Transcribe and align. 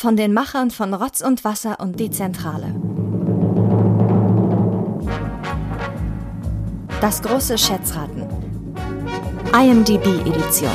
von 0.00 0.16
den 0.16 0.32
Machern 0.32 0.70
von 0.70 0.94
Rotz 0.94 1.20
und 1.20 1.44
Wasser 1.44 1.78
und 1.78 2.00
die 2.00 2.10
Zentrale. 2.10 2.74
Das 7.02 7.20
große 7.20 7.58
Schätzraten. 7.58 8.22
IMDB-Edition. 9.52 10.70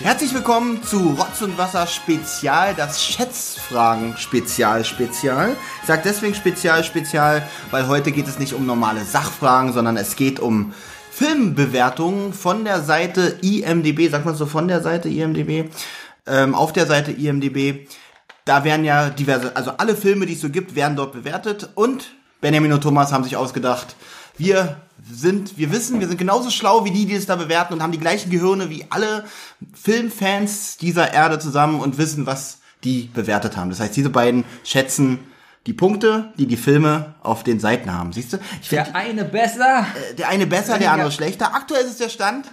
Herzlich 0.00 0.32
willkommen 0.32 0.82
zu 0.82 1.10
Rotz 1.10 1.42
und 1.42 1.58
Wasser 1.58 1.86
Spezial, 1.86 2.74
das 2.74 3.04
Schätzfragen 3.04 4.16
Spezial 4.16 4.82
Spezial. 4.86 5.54
Ich 5.82 5.88
sage 5.88 6.00
deswegen 6.06 6.34
Spezial 6.34 6.84
Spezial, 6.84 7.46
weil 7.70 7.86
heute 7.86 8.12
geht 8.12 8.28
es 8.28 8.38
nicht 8.38 8.54
um 8.54 8.64
normale 8.64 9.04
Sachfragen, 9.04 9.74
sondern 9.74 9.98
es 9.98 10.16
geht 10.16 10.40
um 10.40 10.72
Filmbewertungen 11.16 12.34
von 12.34 12.66
der 12.66 12.82
Seite 12.82 13.38
IMDB, 13.40 14.10
sagt 14.10 14.26
man 14.26 14.34
so 14.34 14.44
von 14.44 14.68
der 14.68 14.82
Seite 14.82 15.08
IMDB, 15.08 15.70
ähm, 16.26 16.54
auf 16.54 16.74
der 16.74 16.84
Seite 16.84 17.10
IMDB. 17.10 17.88
Da 18.44 18.64
werden 18.64 18.84
ja 18.84 19.08
diverse, 19.08 19.56
also 19.56 19.70
alle 19.78 19.96
Filme, 19.96 20.26
die 20.26 20.34
es 20.34 20.42
so 20.42 20.50
gibt, 20.50 20.74
werden 20.74 20.94
dort 20.94 21.14
bewertet 21.14 21.70
und 21.74 22.12
Benjamin 22.42 22.70
und 22.74 22.82
Thomas 22.82 23.12
haben 23.12 23.24
sich 23.24 23.34
ausgedacht, 23.34 23.96
wir 24.36 24.76
sind, 25.10 25.56
wir 25.56 25.72
wissen, 25.72 26.00
wir 26.00 26.08
sind 26.08 26.18
genauso 26.18 26.50
schlau 26.50 26.84
wie 26.84 26.90
die, 26.90 27.06
die 27.06 27.14
es 27.14 27.24
da 27.24 27.36
bewerten 27.36 27.72
und 27.72 27.82
haben 27.82 27.92
die 27.92 27.98
gleichen 27.98 28.30
Gehirne 28.30 28.68
wie 28.68 28.84
alle 28.90 29.24
Filmfans 29.72 30.76
dieser 30.76 31.14
Erde 31.14 31.38
zusammen 31.38 31.80
und 31.80 31.96
wissen, 31.96 32.26
was 32.26 32.58
die 32.84 33.08
bewertet 33.14 33.56
haben. 33.56 33.70
Das 33.70 33.80
heißt, 33.80 33.96
diese 33.96 34.10
beiden 34.10 34.44
schätzen 34.64 35.20
die 35.66 35.72
Punkte, 35.72 36.32
die 36.38 36.46
die 36.46 36.56
Filme 36.56 37.14
auf 37.22 37.42
den 37.44 37.58
Seiten 37.60 37.92
haben. 37.92 38.12
Siehst 38.12 38.32
du? 38.32 38.38
Ich 38.62 38.68
Der 38.68 38.84
find, 38.84 38.96
eine 38.96 39.24
besser. 39.24 39.86
äh, 40.10 40.14
der 40.14 40.28
eine 40.28 40.46
besser, 40.46 40.78
der 40.78 40.92
andere 40.92 41.10
schlechter. 41.12 41.54
Aktuell 41.54 41.82
ist 41.84 41.90
es 41.92 41.98
der 41.98 42.08
Stand. 42.08 42.46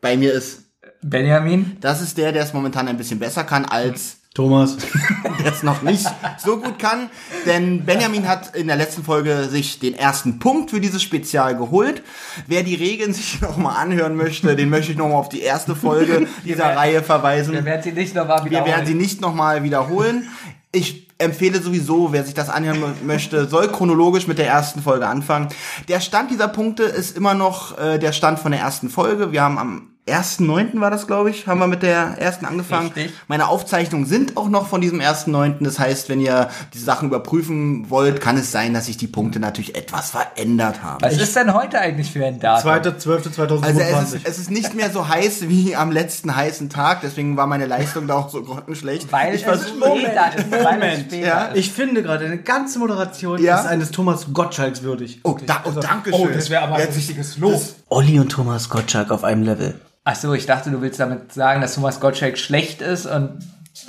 Bei 0.00 0.16
mir 0.16 0.32
ist, 0.32 0.64
Benjamin. 1.02 1.76
das 1.80 2.00
ist 2.02 2.18
der, 2.18 2.32
der 2.32 2.42
es 2.42 2.52
momentan 2.52 2.86
ein 2.88 2.96
bisschen 2.96 3.18
besser 3.18 3.44
kann 3.44 3.64
als 3.64 4.16
Thomas. 4.34 4.76
der 5.42 5.52
es 5.52 5.62
noch 5.64 5.82
nicht 5.82 6.06
so 6.38 6.58
gut 6.60 6.78
kann. 6.78 7.08
Denn 7.46 7.84
Benjamin 7.84 8.28
hat 8.28 8.54
in 8.54 8.66
der 8.68 8.76
letzten 8.76 9.02
Folge 9.02 9.48
sich 9.48 9.80
den 9.80 9.94
ersten 9.94 10.38
Punkt 10.38 10.70
für 10.70 10.80
dieses 10.80 11.02
Spezial 11.02 11.56
geholt. 11.56 12.02
Wer 12.46 12.62
die 12.62 12.74
Regeln 12.76 13.12
sich 13.14 13.40
nochmal 13.40 13.76
anhören 13.76 14.14
möchte, 14.14 14.54
den 14.54 14.68
möchte 14.68 14.92
ich 14.92 14.98
nochmal 14.98 15.16
auf 15.16 15.28
die 15.28 15.40
erste 15.40 15.74
Folge 15.74 16.28
dieser 16.44 16.64
werden- 16.64 16.78
Reihe 16.78 17.02
verweisen. 17.02 17.54
Wir 17.54 17.64
werden 17.64 17.82
sie 17.82 17.92
nicht 17.92 18.14
nochmal 18.14 18.44
Wir 18.44 18.50
wiederholen. 18.50 18.72
werden 18.72 18.86
sie 18.86 18.94
nicht 18.94 19.20
nochmal 19.20 19.62
wiederholen. 19.64 20.28
Ich 20.70 21.08
empfehle 21.18 21.60
sowieso, 21.60 22.12
wer 22.12 22.24
sich 22.24 22.34
das 22.34 22.50
anhören 22.50 22.78
mö- 22.82 23.04
möchte, 23.04 23.46
soll 23.48 23.68
chronologisch 23.68 24.26
mit 24.26 24.38
der 24.38 24.46
ersten 24.46 24.82
Folge 24.82 25.06
anfangen. 25.06 25.48
Der 25.88 26.00
Stand 26.00 26.30
dieser 26.30 26.48
Punkte 26.48 26.82
ist 26.84 27.16
immer 27.16 27.34
noch 27.34 27.78
äh, 27.78 27.98
der 27.98 28.12
Stand 28.12 28.38
von 28.38 28.52
der 28.52 28.60
ersten 28.60 28.90
Folge. 28.90 29.32
Wir 29.32 29.42
haben 29.42 29.58
am 29.58 29.90
1.9. 30.10 30.80
war 30.80 30.90
das, 30.90 31.06
glaube 31.06 31.30
ich, 31.30 31.46
haben 31.46 31.60
wir 31.60 31.66
mit 31.66 31.82
der 31.82 32.16
ersten 32.18 32.44
angefangen. 32.44 32.92
Richtig. 32.92 33.12
Meine 33.28 33.48
Aufzeichnungen 33.48 34.06
sind 34.06 34.36
auch 34.36 34.48
noch 34.48 34.68
von 34.68 34.80
diesem 34.80 35.00
1.9. 35.00 35.56
Das 35.60 35.78
heißt, 35.78 36.08
wenn 36.08 36.20
ihr 36.20 36.48
die 36.74 36.78
Sachen 36.78 37.08
überprüfen 37.08 37.90
wollt, 37.90 38.20
kann 38.20 38.36
es 38.36 38.52
sein, 38.52 38.74
dass 38.74 38.86
sich 38.86 38.96
die 38.96 39.06
Punkte 39.06 39.40
natürlich 39.40 39.74
etwas 39.76 40.10
verändert 40.10 40.82
haben. 40.82 41.02
Was 41.02 41.16
ist 41.16 41.36
denn 41.36 41.54
heute 41.54 41.78
eigentlich 41.78 42.10
für 42.12 42.24
ein 42.24 42.40
Datum? 42.40 42.70
2.12.2025. 42.70 43.64
Also 43.64 43.80
es 43.80 44.12
ist, 44.14 44.28
es 44.28 44.38
ist 44.38 44.50
nicht 44.50 44.74
mehr 44.74 44.90
so 44.90 45.08
heiß 45.08 45.48
wie 45.48 45.76
am 45.76 45.92
letzten 45.92 46.34
heißen 46.34 46.70
Tag, 46.70 47.00
deswegen 47.02 47.36
war 47.36 47.46
meine 47.46 47.66
Leistung 47.66 48.06
da 48.06 48.14
auch 48.14 48.28
so 48.30 48.42
grottenschlecht. 48.42 49.10
Weil 49.12 49.34
ich 49.34 49.42
es 49.42 49.46
versuche, 49.46 49.98
später 50.00 50.36
ist. 50.36 50.50
Moment, 50.50 51.12
ja. 51.12 51.46
ist. 51.46 51.58
ich 51.58 51.72
finde 51.72 52.02
gerade, 52.02 52.26
eine 52.26 52.38
ganze 52.38 52.78
Moderation 52.78 53.42
Ja? 53.42 53.60
ist 53.60 53.66
eines 53.66 53.90
Thomas 53.90 54.26
Gottschalks 54.32 54.82
würdig. 54.82 55.20
Oh, 55.22 55.36
da, 55.44 55.62
oh 55.64 55.70
danke 55.70 56.10
schön. 56.10 56.20
Oh, 56.20 56.28
das 56.32 56.50
wäre 56.50 56.62
aber 56.62 56.76
ein 56.76 56.88
richtiges 56.88 57.38
Lob. 57.38 57.60
Olli 57.90 58.20
und 58.20 58.30
Thomas 58.30 58.68
Gottschalk 58.68 59.10
auf 59.10 59.24
einem 59.24 59.42
Level. 59.42 59.80
Ach 60.04 60.16
so, 60.16 60.32
ich 60.34 60.46
dachte, 60.46 60.70
du 60.70 60.80
willst 60.80 61.00
damit 61.00 61.32
sagen, 61.32 61.60
dass 61.60 61.74
Thomas 61.74 62.00
Gottschalk 62.00 62.38
schlecht 62.38 62.82
ist 62.82 63.06
und 63.06 63.38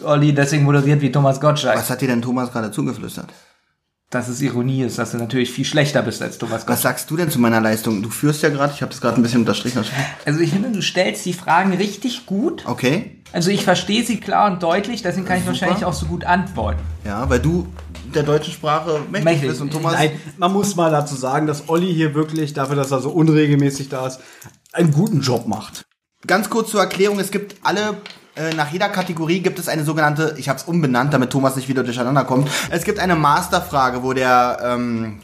Olli 0.03 0.33
deswegen 0.33 0.63
moderiert 0.63 1.01
wie 1.01 1.11
Thomas 1.11 1.39
Gottschalk. 1.41 1.77
Was 1.77 1.89
hat 1.89 2.01
dir 2.01 2.07
denn 2.07 2.21
Thomas 2.21 2.51
gerade 2.51 2.71
zugeflüstert? 2.71 3.27
Dass 4.09 4.27
es 4.27 4.41
Ironie 4.41 4.83
ist, 4.83 4.97
dass 4.97 5.11
du 5.11 5.17
natürlich 5.17 5.51
viel 5.51 5.65
schlechter 5.65 6.01
bist 6.01 6.21
als 6.21 6.37
Thomas 6.37 6.61
Was 6.61 6.65
Gottschalk. 6.65 6.81
sagst 6.81 7.11
du 7.11 7.17
denn 7.17 7.29
zu 7.29 7.39
meiner 7.39 7.61
Leistung? 7.61 8.01
Du 8.01 8.09
führst 8.09 8.41
ja 8.41 8.49
gerade, 8.49 8.73
ich 8.73 8.81
habe 8.81 8.91
das 8.91 9.01
gerade 9.01 9.17
ein 9.17 9.21
bisschen 9.23 9.41
unterstrichen. 9.41 9.83
Also 10.25 10.39
ich 10.39 10.49
finde, 10.51 10.71
du 10.71 10.81
stellst 10.81 11.25
die 11.25 11.33
Fragen 11.33 11.73
richtig 11.73 12.25
gut. 12.25 12.63
Okay, 12.65 13.18
Also 13.31 13.51
ich 13.51 13.63
verstehe 13.63 14.03
sie 14.03 14.19
klar 14.19 14.51
und 14.51 14.63
deutlich, 14.63 15.01
deswegen 15.01 15.25
kann 15.25 15.37
ich 15.37 15.43
Super. 15.43 15.53
wahrscheinlich 15.53 15.85
auch 15.85 15.93
so 15.93 16.07
gut 16.07 16.25
antworten. 16.25 16.79
ja, 17.05 17.29
weil 17.29 17.39
du 17.39 17.67
der 18.13 18.23
deutschen 18.23 18.53
Sprache 18.53 19.01
mächtig 19.11 19.23
Mächtig. 19.23 19.49
bist 19.49 19.61
und 19.61 19.71
Thomas... 19.71 19.93
Nein, 19.93 20.11
man 20.37 20.51
muss 20.51 20.75
mal 20.75 20.89
dazu 20.89 21.15
sagen, 21.15 21.45
dass 21.45 21.69
Olli 21.69 21.93
hier 21.93 22.15
wirklich, 22.15 22.53
dafür, 22.53 22.75
dass 22.75 22.91
er 22.91 22.99
so 23.01 23.11
unregelmäßig 23.11 23.89
da 23.89 24.07
ist, 24.07 24.19
einen 24.73 24.91
guten 24.91 25.21
Job 25.21 25.47
macht. 25.47 25.85
Ganz 26.25 26.49
kurz 26.49 26.71
zur 26.71 26.81
Erklärung, 26.81 27.19
es 27.19 27.31
gibt 27.31 27.57
alle, 27.63 27.97
äh, 28.35 28.53
nach 28.55 28.71
jeder 28.71 28.89
Kategorie 28.89 29.41
gibt 29.41 29.59
es 29.59 29.69
eine 29.69 29.83
sogenannte, 29.83 30.35
ich 30.37 30.49
habe 30.49 30.59
es 30.59 30.65
umbenannt, 30.65 31.13
damit 31.13 31.29
Thomas 31.29 31.55
nicht 31.55 31.69
wieder 31.69 31.83
durcheinander 31.83 32.25
kommt. 32.25 32.49
Es 32.71 32.83
gibt 32.83 32.99
eine 32.99 33.15
Masterfrage, 33.15 34.03
wo 34.03 34.13
der, 34.13 34.57
ähm, 34.63 35.21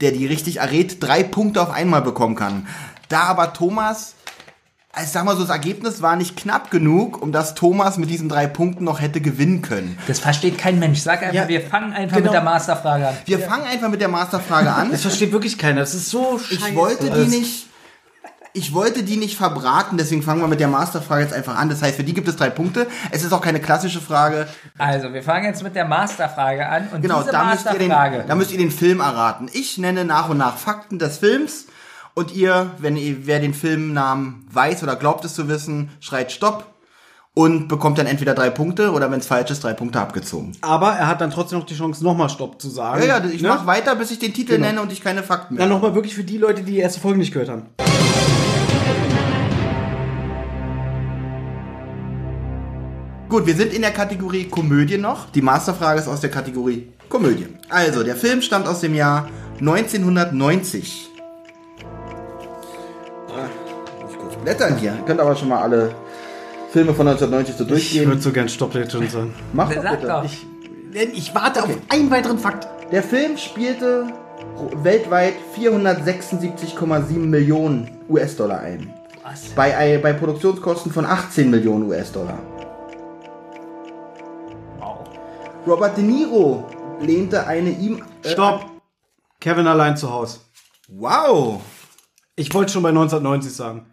der 0.00 0.12
die 0.12 0.26
richtig 0.26 0.58
errät, 0.58 1.02
drei 1.02 1.22
Punkte 1.22 1.60
auf 1.60 1.70
einmal 1.70 2.02
bekommen 2.02 2.34
kann. 2.34 2.66
Da 3.08 3.24
aber 3.24 3.52
Thomas, 3.52 4.15
ich 5.02 5.08
sag 5.10 5.24
mal 5.24 5.34
so, 5.36 5.42
das 5.42 5.50
Ergebnis 5.50 6.00
war 6.02 6.16
nicht 6.16 6.36
knapp 6.36 6.70
genug, 6.70 7.20
um 7.20 7.32
dass 7.32 7.54
Thomas 7.54 7.98
mit 7.98 8.08
diesen 8.10 8.28
drei 8.28 8.46
Punkten 8.46 8.84
noch 8.84 9.00
hätte 9.00 9.20
gewinnen 9.20 9.62
können. 9.62 9.98
Das 10.08 10.18
versteht 10.20 10.58
kein 10.58 10.78
Mensch. 10.78 11.00
Sag 11.00 11.22
einfach, 11.22 11.34
Ja, 11.34 11.48
wir 11.48 11.60
fangen 11.60 11.92
einfach 11.92 12.16
genau. 12.16 12.30
mit 12.30 12.34
der 12.34 12.42
Masterfrage 12.42 13.08
an. 13.08 13.14
Wir 13.24 13.38
fangen 13.38 13.64
einfach 13.64 13.88
mit 13.88 14.00
der 14.00 14.08
Masterfrage 14.08 14.72
an. 14.72 14.90
Das 14.90 15.02
versteht 15.02 15.32
wirklich 15.32 15.58
keiner. 15.58 15.80
Das 15.80 15.94
ist 15.94 16.08
so 16.10 16.38
scheiße. 16.38 16.68
Ich 16.70 16.74
wollte 16.74 17.10
die 17.10 17.26
nicht. 17.26 17.66
Ich 18.52 18.72
wollte 18.72 19.02
die 19.02 19.18
nicht 19.18 19.36
verbraten, 19.36 19.98
deswegen 19.98 20.22
fangen 20.22 20.40
wir 20.40 20.48
mit 20.48 20.60
der 20.60 20.68
Masterfrage 20.68 21.24
jetzt 21.24 21.34
einfach 21.34 21.58
an. 21.58 21.68
Das 21.68 21.82
heißt, 21.82 21.94
für 21.94 22.04
die 22.04 22.14
gibt 22.14 22.26
es 22.26 22.36
drei 22.36 22.48
Punkte. 22.48 22.86
Es 23.10 23.22
ist 23.22 23.34
auch 23.34 23.42
keine 23.42 23.60
klassische 23.60 24.00
Frage. 24.00 24.46
Also, 24.78 25.12
wir 25.12 25.22
fangen 25.22 25.44
jetzt 25.44 25.62
mit 25.62 25.76
der 25.76 25.84
Masterfrage 25.84 26.66
an. 26.66 26.88
Und 26.90 27.02
Genau, 27.02 27.20
diese 27.20 27.32
da 27.32 27.50
müsst, 27.50 27.66
ihr 27.66 27.72
den, 27.78 27.88
Masterfrage, 27.88 28.24
da 28.26 28.34
müsst 28.34 28.52
ihr 28.52 28.56
den 28.56 28.70
Film 28.70 29.00
erraten. 29.00 29.50
Ich 29.52 29.76
nenne 29.76 30.06
nach 30.06 30.30
und 30.30 30.38
nach 30.38 30.56
Fakten 30.56 30.98
des 30.98 31.18
Films 31.18 31.66
und 32.16 32.34
ihr, 32.34 32.70
wenn 32.78 32.96
ihr, 32.96 33.26
wer 33.26 33.40
den 33.40 33.52
Filmnamen 33.52 34.46
weiß 34.50 34.82
oder 34.82 34.96
glaubt 34.96 35.24
es 35.26 35.34
zu 35.34 35.48
wissen, 35.48 35.90
schreit 36.00 36.32
Stopp 36.32 36.64
und 37.34 37.68
bekommt 37.68 37.98
dann 37.98 38.06
entweder 38.06 38.32
drei 38.34 38.48
Punkte 38.48 38.92
oder 38.92 39.10
wenn 39.10 39.20
es 39.20 39.26
falsch 39.26 39.50
ist, 39.50 39.62
drei 39.62 39.74
Punkte 39.74 40.00
abgezogen. 40.00 40.52
Aber 40.62 40.92
er 40.92 41.08
hat 41.08 41.20
dann 41.20 41.30
trotzdem 41.30 41.58
noch 41.58 41.66
die 41.66 41.74
Chance, 41.76 42.02
nochmal 42.02 42.30
Stopp 42.30 42.60
zu 42.60 42.70
sagen. 42.70 43.02
Ja, 43.02 43.18
ja, 43.18 43.24
ich 43.26 43.42
Ne? 43.42 43.48
mach 43.48 43.66
weiter, 43.66 43.94
bis 43.96 44.10
ich 44.12 44.18
den 44.18 44.32
Titel 44.32 44.52
Genau. 44.54 44.66
nenne 44.66 44.80
und 44.80 44.90
ich 44.92 45.02
keine 45.04 45.22
Fakten 45.22 45.54
mehr. 45.56 45.64
Dann 45.64 45.68
nochmal 45.68 45.94
wirklich 45.94 46.14
für 46.14 46.24
die 46.24 46.38
Leute, 46.38 46.62
die 46.62 46.72
die 46.72 46.78
erste 46.78 47.00
Folge 47.00 47.18
nicht 47.18 47.34
gehört 47.34 47.50
haben. 47.50 47.66
Gut, 53.28 53.44
wir 53.46 53.54
sind 53.56 53.74
in 53.74 53.82
der 53.82 53.90
Kategorie 53.90 54.44
Komödie 54.44 54.98
noch. 54.98 55.30
Die 55.30 55.42
Masterfrage 55.42 56.00
ist 56.00 56.08
aus 56.08 56.20
der 56.20 56.30
Kategorie 56.30 56.88
Komödie. 57.08 57.48
Also, 57.68 58.02
der 58.04 58.16
Film 58.16 58.40
stammt 58.40 58.66
aus 58.68 58.80
dem 58.80 58.94
Jahr 58.94 59.28
1990. 59.60 61.10
blättern 64.46 64.76
hier. 64.76 64.94
Ihr 64.94 65.04
könnt 65.04 65.20
aber 65.20 65.34
schon 65.34 65.48
mal 65.48 65.60
alle 65.60 65.92
Filme 66.70 66.94
von 66.94 67.08
1990 67.08 67.56
so 67.56 67.64
Ich 67.64 67.68
durchgehen. 67.68 68.06
würde 68.06 68.20
so 68.20 68.30
gern 68.30 68.48
Stopp 68.48 68.74
jetzt 68.74 68.92
schon 68.92 69.08
sagen. 69.08 69.34
Mach 69.52 69.72
doch 69.72 69.82
bitte. 69.82 70.06
doch. 70.06 70.24
Ich, 70.24 70.46
ich 71.14 71.34
warte 71.34 71.64
auf 71.64 71.70
einen 71.88 72.10
weiteren 72.10 72.38
Fakt. 72.38 72.68
Der 72.92 73.02
Film 73.02 73.36
spielte 73.36 74.06
weltweit 74.84 75.34
476,7 75.58 77.18
Millionen 77.18 77.90
US-Dollar 78.08 78.60
ein. 78.60 78.92
Was? 79.24 79.46
Bei, 79.56 79.98
bei 80.00 80.12
Produktionskosten 80.12 80.92
von 80.92 81.04
18 81.04 81.50
Millionen 81.50 81.90
US-Dollar. 81.90 82.38
Robert 85.66 85.96
De 85.96 86.04
Niro 86.04 86.64
lehnte 87.00 87.44
eine 87.48 87.70
ihm... 87.70 88.00
Äh, 88.22 88.28
Stopp. 88.28 88.64
Kevin 89.40 89.66
allein 89.66 89.96
zu 89.96 90.08
Hause. 90.12 90.38
Wow! 90.86 91.60
Ich 92.36 92.54
wollte 92.54 92.72
schon 92.72 92.84
bei 92.84 92.90
1990 92.90 93.52
sagen. 93.52 93.86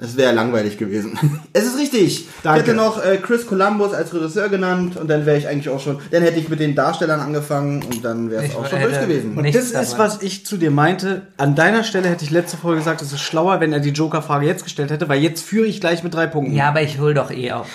Es 0.00 0.16
wäre 0.16 0.32
langweilig 0.32 0.78
gewesen. 0.78 1.18
es 1.52 1.66
ist 1.66 1.78
richtig. 1.78 2.26
Danke. 2.42 2.60
Ich 2.60 2.66
hätte 2.66 2.76
noch 2.76 3.04
äh, 3.04 3.16
Chris 3.16 3.46
Columbus 3.46 3.92
als 3.92 4.14
Regisseur 4.14 4.48
genannt 4.48 4.96
und 4.96 5.08
dann 5.08 5.26
wäre 5.26 5.38
ich 5.38 5.48
eigentlich 5.48 5.68
auch 5.68 5.80
schon... 5.80 5.98
Dann 6.10 6.22
hätte 6.22 6.38
ich 6.38 6.48
mit 6.48 6.60
den 6.60 6.74
Darstellern 6.74 7.20
angefangen 7.20 7.82
und 7.82 8.04
dann 8.04 8.30
wäre 8.30 8.44
es 8.44 8.54
auch 8.54 8.66
schon 8.66 8.80
durch 8.80 9.00
gewesen. 9.00 9.36
Und 9.36 9.46
das 9.46 9.56
ist, 9.56 9.74
davon. 9.74 9.98
was 9.98 10.22
ich 10.22 10.46
zu 10.46 10.56
dir 10.56 10.70
meinte. 10.70 11.22
An 11.36 11.54
deiner 11.54 11.82
Stelle 11.82 12.08
hätte 12.08 12.24
ich 12.24 12.30
letzte 12.30 12.56
Folge 12.56 12.78
gesagt, 12.78 13.02
es 13.02 13.12
ist 13.12 13.20
schlauer, 13.20 13.60
wenn 13.60 13.72
er 13.72 13.80
die 13.80 13.90
Joker-Frage 13.90 14.46
jetzt 14.46 14.64
gestellt 14.64 14.90
hätte, 14.90 15.08
weil 15.08 15.20
jetzt 15.20 15.44
führe 15.44 15.66
ich 15.66 15.80
gleich 15.80 16.04
mit 16.04 16.14
drei 16.14 16.26
Punkten. 16.26 16.54
Ja, 16.54 16.68
aber 16.68 16.82
ich 16.82 17.00
hol 17.00 17.14
doch 17.14 17.30
eh 17.30 17.52
auf. 17.52 17.68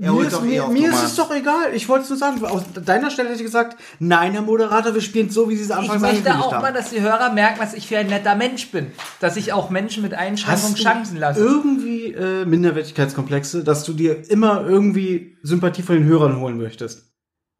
Er 0.00 0.10
mir 0.10 0.22
ist, 0.26 0.32
doch 0.32 0.42
eh 0.42 0.46
mir, 0.46 0.64
auf, 0.64 0.72
mir 0.72 0.90
ist 0.90 1.02
es 1.02 1.16
doch 1.16 1.30
egal. 1.34 1.74
Ich 1.74 1.86
wollte 1.86 2.04
es 2.04 2.08
nur 2.08 2.18
sagen. 2.18 2.42
Aus 2.46 2.62
deiner 2.82 3.10
Stelle 3.10 3.28
hätte 3.28 3.40
ich 3.40 3.44
gesagt, 3.44 3.76
nein, 3.98 4.32
Herr 4.32 4.40
Moderator, 4.40 4.94
wir 4.94 5.02
spielen 5.02 5.28
es 5.28 5.34
so, 5.34 5.50
wie 5.50 5.56
Sie 5.56 5.64
es 5.64 5.68
Ich 5.68 5.74
anfangs 5.74 6.00
möchte 6.00 6.16
angekündigt 6.16 6.46
auch 6.46 6.52
haben. 6.54 6.62
mal, 6.62 6.72
dass 6.72 6.88
die 6.90 7.02
Hörer 7.02 7.30
merken, 7.34 7.60
was 7.60 7.74
ich 7.74 7.86
für 7.86 7.98
ein 7.98 8.06
netter 8.06 8.34
Mensch 8.34 8.70
bin. 8.70 8.90
Dass 9.20 9.36
ich 9.36 9.52
auch 9.52 9.68
Menschen 9.68 10.02
mit 10.02 10.14
Einschränkungen 10.14 10.76
Chancen 10.76 11.18
lasse. 11.18 11.40
irgendwie 11.40 12.06
äh, 12.12 12.46
Minderwertigkeitskomplexe, 12.46 13.64
dass 13.64 13.84
du 13.84 13.92
dir 13.92 14.30
immer 14.30 14.66
irgendwie 14.66 15.36
Sympathie 15.42 15.82
von 15.82 15.96
den 15.96 16.04
Hörern 16.06 16.40
holen 16.40 16.56
möchtest? 16.56 17.12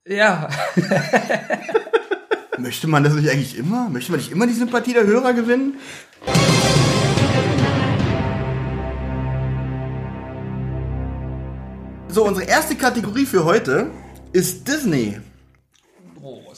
Ja. 0.08 0.48
Möchte 2.58 2.86
man 2.86 3.04
das 3.04 3.14
nicht 3.14 3.28
eigentlich 3.30 3.58
immer? 3.58 3.88
Möchte 3.90 4.10
man 4.10 4.20
nicht 4.20 4.32
immer 4.32 4.46
die 4.46 4.52
Sympathie 4.54 4.94
der 4.94 5.06
Hörer 5.06 5.32
gewinnen? 5.34 5.74
So, 12.12 12.26
unsere 12.26 12.46
erste 12.46 12.74
Kategorie 12.74 13.24
für 13.24 13.46
heute 13.46 13.86
ist 14.34 14.68
Disney. 14.68 15.18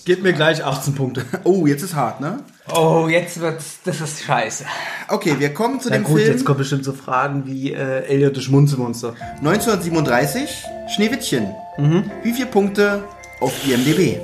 Gib 0.04 0.24
mir 0.24 0.32
gleich 0.32 0.64
18 0.64 0.96
Punkte. 0.96 1.24
Oh, 1.44 1.68
jetzt 1.68 1.82
ist 1.82 1.94
hart, 1.94 2.20
ne? 2.20 2.40
Oh, 2.74 3.06
jetzt 3.08 3.40
wird's, 3.40 3.78
das 3.84 4.00
ist 4.00 4.24
scheiße. 4.24 4.64
Okay, 5.08 5.36
wir 5.38 5.54
kommen 5.54 5.78
zu 5.80 5.90
Na 5.90 5.98
dem 5.98 6.02
gut, 6.04 6.18
Film 6.18 6.32
jetzt 6.32 6.44
kommen 6.44 6.58
bestimmt 6.58 6.84
so 6.84 6.92
Fragen 6.92 7.46
wie 7.46 7.72
äh, 7.72 8.04
Elliot 8.04 8.36
das 8.36 8.42
Schmunzelmonster. 8.42 9.14
1937, 9.38 10.64
Schneewittchen. 10.92 11.54
Mhm. 11.78 12.10
Wie 12.24 12.32
viele 12.32 12.48
Punkte 12.48 13.04
auf 13.40 13.52
IMDb? 13.64 14.18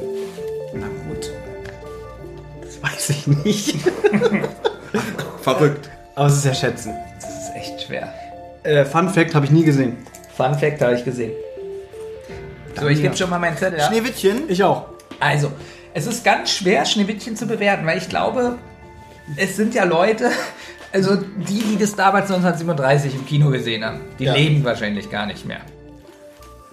Na 0.75 0.89
gut. 1.09 1.31
Das 2.61 2.83
weiß 2.83 3.11
ich 3.11 3.27
nicht. 3.29 3.77
Verrückt. 5.43 5.91
Aber 6.17 6.27
es 6.27 6.39
ist 6.39 6.45
ja 6.45 6.55
schätzen. 6.55 6.93
Das 7.21 7.31
ist 7.31 7.55
echt 7.55 7.83
schwer. 7.83 8.13
Äh, 8.65 8.85
Fun 8.85 9.09
Fact 9.09 9.37
habe 9.37 9.47
ich 9.47 9.53
nie 9.53 9.63
gesehen. 9.65 9.97
Fun 10.41 10.59
Fact 10.59 10.81
habe 10.81 10.95
ich 10.95 11.05
gesehen. 11.05 11.33
So, 12.81 12.89
ich 12.89 13.03
gebe 13.03 13.17
schon 13.17 13.29
mal 13.29 13.39
meinen 13.39 13.57
Zettel. 13.57 13.79
Ja? 13.79 13.89
Schneewittchen, 13.89 14.49
Ich 14.49 14.63
auch. 14.65 14.87
Also, 15.19 15.51
es 15.93 16.07
ist 16.07 16.25
ganz 16.25 16.51
schwer, 16.51 16.85
Schneewittchen 16.87 17.37
zu 17.37 17.47
bewerten, 17.47 17.85
weil 17.87 17.99
ich 17.99 18.09
glaube, 18.09 18.57
es 19.37 19.57
sind 19.57 19.75
ja 19.75 19.85
Leute, 19.85 20.31
also 20.93 21.17
die, 21.17 21.63
die 21.63 21.77
das 21.79 21.95
damals 21.95 22.31
1937 22.31 23.15
im 23.15 23.27
Kino 23.27 23.51
gesehen 23.51 23.85
haben, 23.85 24.01
die 24.19 24.25
Ja. 24.25 24.35
leben 24.35 24.65
wahrscheinlich 24.65 25.11
gar 25.11 25.27
nicht 25.27 25.45
mehr. 25.45 25.61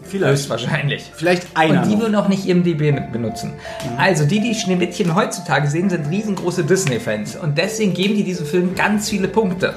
Vielleicht. 0.03 0.31
Höchstwahrscheinlich. 0.33 1.11
Vielleicht 1.15 1.47
einer. 1.55 1.81
Und 1.81 1.87
die 1.89 1.95
noch. 1.95 2.01
nur 2.01 2.09
noch 2.09 2.27
nicht 2.29 2.47
IMDb 2.47 2.93
mit 2.93 3.11
benutzen. 3.11 3.53
Also 3.97 4.25
die, 4.25 4.39
die 4.39 4.53
Schneewittchen 4.55 5.15
heutzutage 5.15 5.67
sehen, 5.67 5.89
sind 5.89 6.09
riesengroße 6.09 6.63
Disney-Fans. 6.63 7.35
Und 7.35 7.57
deswegen 7.57 7.93
geben 7.93 8.15
die 8.15 8.23
diesem 8.23 8.45
Film 8.45 8.75
ganz 8.75 9.09
viele 9.09 9.27
Punkte. 9.27 9.75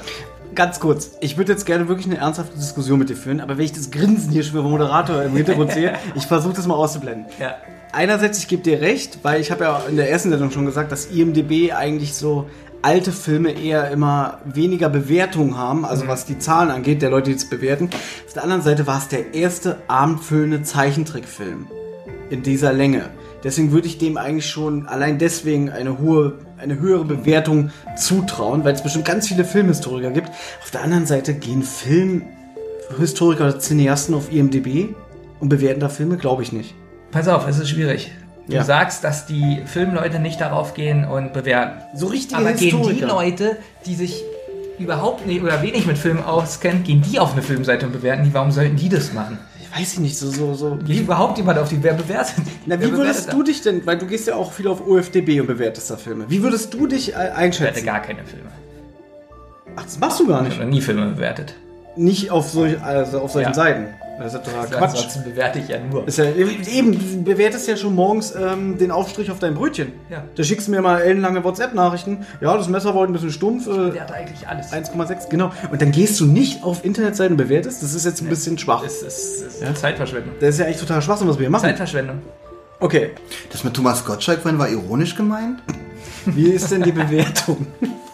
Ganz 0.53 0.79
kurz. 0.79 1.11
Ich 1.21 1.37
würde 1.37 1.53
jetzt 1.53 1.65
gerne 1.65 1.87
wirklich 1.87 2.07
eine 2.07 2.17
ernsthafte 2.17 2.57
Diskussion 2.57 2.99
mit 2.99 3.09
dir 3.09 3.15
führen, 3.15 3.39
aber 3.39 3.57
wenn 3.57 3.65
ich 3.65 3.71
das 3.71 3.89
Grinsen 3.89 4.31
hier 4.31 4.43
schon 4.43 4.61
vom 4.61 4.71
Moderator 4.71 5.23
im 5.23 5.35
Hintergrund 5.35 5.71
sehe, 5.71 5.93
ich 6.15 6.25
versuche 6.25 6.53
das 6.53 6.67
mal 6.67 6.75
auszublenden. 6.75 7.25
Ja. 7.39 7.55
Einerseits, 7.93 8.39
ich 8.39 8.47
gebe 8.47 8.61
dir 8.61 8.81
recht, 8.81 9.19
weil 9.23 9.41
ich 9.41 9.51
habe 9.51 9.63
ja 9.65 9.81
in 9.89 9.97
der 9.97 10.09
ersten 10.09 10.29
Sendung 10.29 10.51
schon 10.51 10.65
gesagt, 10.65 10.91
dass 10.91 11.07
IMDB 11.07 11.73
eigentlich 11.73 12.13
so 12.13 12.47
alte 12.81 13.11
Filme 13.11 13.51
eher 13.51 13.91
immer 13.91 14.39
weniger 14.45 14.89
Bewertung 14.89 15.57
haben, 15.57 15.85
also 15.85 16.07
was 16.07 16.25
die 16.25 16.39
Zahlen 16.39 16.71
angeht, 16.71 17.01
der 17.01 17.09
Leute, 17.09 17.29
die 17.29 17.35
es 17.35 17.49
bewerten. 17.49 17.89
Auf 18.25 18.33
der 18.33 18.43
anderen 18.43 18.61
Seite 18.61 18.87
war 18.87 18.97
es 18.97 19.07
der 19.07 19.33
erste 19.33 19.77
abendfüllende 19.87 20.63
Zeichentrickfilm 20.63 21.67
in 22.29 22.43
dieser 22.43 22.73
Länge. 22.73 23.09
Deswegen 23.43 23.71
würde 23.71 23.87
ich 23.87 23.97
dem 23.97 24.17
eigentlich 24.17 24.49
schon 24.49 24.87
allein 24.87 25.17
deswegen 25.17 25.69
eine 25.69 25.99
hohe, 25.99 26.33
eine 26.61 26.79
höhere 26.79 27.05
Bewertung 27.05 27.71
zutrauen, 27.97 28.63
weil 28.63 28.73
es 28.73 28.81
bestimmt 28.83 29.05
ganz 29.05 29.27
viele 29.27 29.43
Filmhistoriker 29.45 30.11
gibt. 30.11 30.29
Auf 30.63 30.71
der 30.71 30.83
anderen 30.83 31.05
Seite 31.05 31.33
gehen 31.33 31.63
Filmhistoriker 31.63 33.45
oder 33.45 33.59
Cineasten 33.59 34.13
auf 34.15 34.31
IMDb 34.31 34.89
und 35.39 35.49
bewerten 35.49 35.79
da 35.79 35.89
Filme, 35.89 36.17
glaube 36.17 36.43
ich 36.43 36.51
nicht. 36.51 36.75
Pass 37.11 37.27
auf, 37.27 37.47
es 37.47 37.59
ist 37.59 37.69
schwierig. 37.69 38.11
Du 38.47 38.55
Ja. 38.55 38.63
sagst, 38.63 39.03
dass 39.03 39.25
die 39.25 39.61
Filmleute 39.65 40.19
nicht 40.19 40.41
darauf 40.41 40.73
gehen 40.73 41.05
und 41.05 41.33
bewerten. 41.33 41.81
So 41.95 42.07
richtige 42.07 42.39
Aber 42.39 42.53
gehen 42.53 42.57
die 42.81 42.89
Historiker. 42.91 43.07
Leute, 43.07 43.57
die 43.85 43.95
sich 43.95 44.23
überhaupt 44.79 45.27
nicht 45.27 45.43
oder 45.43 45.61
wenig 45.61 45.85
mit 45.85 45.97
Filmen 45.97 46.23
auskennen, 46.23 46.83
gehen 46.83 47.01
die 47.01 47.19
auf 47.19 47.33
eine 47.33 47.43
Filmseite 47.43 47.85
und 47.85 47.91
bewerten 47.91 48.23
die? 48.23 48.33
Warum 48.33 48.51
sollten 48.51 48.75
die 48.77 48.89
das 48.89 49.13
machen? 49.13 49.37
Ich 49.73 49.77
weiß 49.79 49.93
ich 49.93 49.99
nicht, 49.99 50.17
so, 50.17 50.29
so, 50.29 50.53
so. 50.53 50.75
Geht 50.85 51.01
überhaupt 51.01 51.37
jemand 51.37 51.57
auf 51.57 51.69
die? 51.69 51.81
Wer 51.81 51.93
bewertet? 51.93 52.35
Na, 52.65 52.79
wie 52.79 52.91
würdest 52.91 53.31
du 53.31 53.41
dich 53.41 53.61
denn, 53.61 53.85
weil 53.85 53.97
du 53.97 54.05
gehst 54.05 54.27
ja 54.27 54.35
auch 54.35 54.51
viel 54.51 54.67
auf 54.67 54.85
OFDB 54.85 55.39
und 55.39 55.47
bewertest 55.47 55.89
da 55.89 55.97
Filme. 55.97 56.25
Wie 56.27 56.43
würdest 56.43 56.73
du 56.73 56.87
dich 56.87 57.07
äh, 57.09 57.11
Ich 57.11 57.13
bewerte 57.15 57.35
einschätzen? 57.37 57.85
gar 57.85 58.01
keine 58.01 58.23
Filme. 58.25 58.49
Ach, 59.77 59.83
das 59.83 59.97
machst 59.99 60.19
du 60.19 60.27
gar 60.27 60.41
Ich 60.41 60.47
nicht. 60.49 60.57
habe 60.57 60.65
noch 60.65 60.73
nie 60.75 60.81
Filme 60.81 61.07
bewertet. 61.11 61.55
Nicht 61.95 62.31
auf, 62.31 62.49
solch, 62.49 62.81
also 62.81 63.19
auf 63.19 63.31
solchen 63.31 63.49
Ja. 63.49 63.53
Seiten. 63.53 63.87
Das 64.17 64.33
ist 64.35 64.45
ja 64.45 64.51
total 64.51 64.67
Quatsch. 64.67 64.95
Ansonsten 64.95 65.23
bewerte 65.23 65.59
ich 65.59 65.67
ja 65.67 65.79
nur. 65.79 66.07
Ist 66.07 66.19
ja, 66.19 66.25
eben, 66.25 66.91
du 66.91 67.23
bewertest 67.23 67.67
ja 67.67 67.75
schon 67.75 67.95
morgens 67.95 68.35
ähm, 68.35 68.77
den 68.77 68.91
Aufstrich 68.91 69.31
auf 69.31 69.39
dein 69.39 69.55
Brötchen. 69.55 69.93
Ja. 70.11 70.23
Da 70.35 70.43
schickst 70.43 70.67
du 70.67 70.71
mir 70.71 70.81
mal 70.81 70.99
ellenlange 71.01 71.43
WhatsApp-Nachrichten. 71.43 72.25
Ja, 72.39 72.55
das 72.55 72.67
Messer 72.69 72.93
war 72.93 73.03
ein 73.07 73.13
bisschen 73.13 73.31
stumpf. 73.31 73.65
Äh, 73.67 73.71
bewerte 73.71 74.13
eigentlich 74.13 74.47
alles. 74.47 74.71
1,6, 74.71 75.29
genau. 75.29 75.51
Und 75.71 75.81
dann 75.81 75.91
gehst 75.91 76.19
du 76.19 76.25
nicht 76.25 76.63
auf 76.63 76.85
Internetseiten 76.85 77.33
und 77.33 77.37
bewertest. 77.37 77.81
Das 77.81 77.95
ist 77.95 78.05
jetzt 78.05 78.21
ein 78.21 78.27
bisschen 78.29 78.57
schwach. 78.59 78.83
Das 78.83 79.01
ist, 79.01 79.41
das 79.43 79.53
ist 79.55 79.61
Ja? 79.63 79.73
Zeitverschwendung. 79.73 80.33
Das 80.39 80.49
ist 80.49 80.59
ja 80.59 80.65
eigentlich 80.65 80.79
total 80.79 81.01
Schwachsinn, 81.01 81.27
was 81.27 81.37
wir 81.37 81.43
hier 81.43 81.49
machen. 81.49 81.63
Zeitverschwendung. 81.63 82.19
Okay, 82.79 83.11
Das 83.51 83.63
mit 83.63 83.73
Thomas 83.73 84.05
Gottschalk 84.05 84.41
vorhin 84.41 84.59
war 84.59 84.69
ironisch 84.69 85.15
gemeint? 85.15 85.61
wie 86.25 86.49
ist 86.49 86.71
denn 86.71 86.83
die 86.83 86.91
Bewertung, 86.91 87.65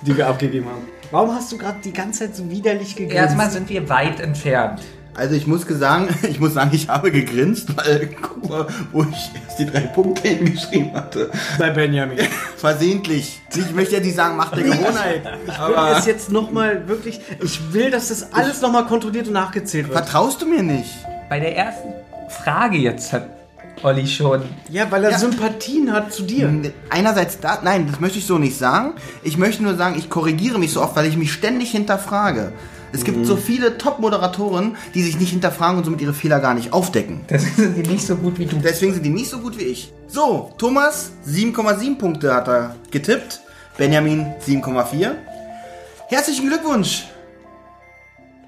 die 0.02 0.16
wir 0.16 0.28
abgegeben 0.28 0.68
haben? 0.68 0.88
Warum 1.12 1.34
hast 1.34 1.52
du 1.52 1.58
gerade 1.58 1.78
die 1.84 1.94
ganze 1.94 2.26
Zeit 2.26 2.36
so 2.36 2.50
widerlich 2.50 2.96
gegrinst? 2.96 3.16
Erstmal 3.16 3.50
sind 3.50 3.70
wir 3.70 3.88
weit 3.90 4.20
entfernt. 4.20 4.82
Also 5.16 5.34
ich 5.34 5.48
muss 5.48 5.66
sagen, 5.68 6.10
ich 6.30 6.40
muss 6.40 6.54
sagen, 6.54 6.70
ich 6.74 6.88
habe 6.90 7.12
gegrinst, 7.12 7.76
weil 7.76 8.10
guck 8.22 8.50
mal, 8.50 8.68
wo 8.92 9.04
ich 9.04 9.32
erst 9.46 9.60
die 9.60 9.66
drei 9.66 9.82
Punkte 9.82 10.28
hingeschrieben 10.28 10.94
hatte. 10.94 11.32
bei 11.58 11.72
Benjamin. 11.72 12.20
Versehentlich. 12.58 13.42
Ich 13.56 13.74
möchte 13.74 13.96
ja 13.96 14.02
nicht 14.02 14.16
sagen, 14.16 14.38
Macht 14.38 14.56
der 14.56 14.64
Gewohnheit. 14.64 15.24
Ich 15.48 15.58
will 15.58 15.98
es 15.98 16.06
jetzt 16.06 16.32
nochmal 16.32 16.88
wirklich, 16.88 17.20
ich 17.42 17.74
will, 17.74 17.90
dass 17.90 18.10
das 18.10 18.32
alles 18.34 18.62
nochmal 18.62 18.86
kontrolliert 18.86 19.28
und 19.28 19.34
nachgezählt 19.34 19.88
wird. 19.88 19.98
Vertraust 19.98 20.42
du 20.42 20.46
mir 20.46 20.62
nicht? 20.62 20.94
Bei 21.30 21.40
der 21.40 21.56
ersten 21.58 21.94
Frage 22.30 22.78
jetzt 22.78 23.12
hat 23.12 23.37
Olli 23.84 24.08
schon. 24.08 24.44
Ja, 24.70 24.90
weil 24.90 25.04
er 25.04 25.12
Ja. 25.12 25.20
Sympathien 25.20 25.92
hat 25.94 26.12
zu 26.14 26.24
dir. 26.24 26.52
Einerseits 26.90 27.40
da, 27.40 27.60
nein, 27.64 27.88
das 27.90 28.00
möchte 28.00 28.18
ich 28.20 28.26
so 28.26 28.38
nicht 28.38 28.58
sagen. 28.58 28.94
Ich 29.24 29.38
möchte 29.38 29.64
nur 29.64 29.76
sagen, 29.76 29.96
ich 29.98 30.10
korrigiere 30.10 30.58
mich 30.60 30.74
so 30.74 30.82
oft, 30.82 30.96
weil 30.96 31.06
ich 31.06 31.18
mich 31.18 31.32
ständig 31.32 31.72
hinterfrage. 31.72 32.54
Es 32.94 33.04
gibt 33.04 33.26
so 33.26 33.36
viele 33.36 33.78
Top-Moderatoren, 33.78 34.78
die 34.96 35.04
sich 35.04 35.20
nicht 35.20 35.32
hinterfragen 35.32 35.78
und 35.78 35.84
somit 35.84 36.02
ihre 36.02 36.14
Fehler 36.14 36.40
gar 36.40 36.54
nicht 36.54 36.72
aufdecken. 36.74 37.20
Deswegen 37.30 37.56
sind 37.56 37.78
die 37.86 37.90
nicht 37.92 38.08
so 38.08 38.16
gut 38.16 38.40
wie 38.40 38.46
du. 38.46 38.56
Deswegen 38.56 38.94
sind 38.94 39.06
die 39.06 39.10
nicht 39.10 39.30
so 39.30 39.40
gut 39.40 39.58
wie 39.60 39.64
ich. 39.64 39.92
So, 40.08 40.52
Thomas 40.58 41.12
7,7 41.28 41.98
Punkte 41.98 42.34
hat 42.34 42.48
er 42.48 42.76
getippt. 42.90 43.42
Benjamin 43.78 44.26
7,4. 44.48 45.12
Herzlichen 46.08 46.48
Glückwunsch, 46.48 47.06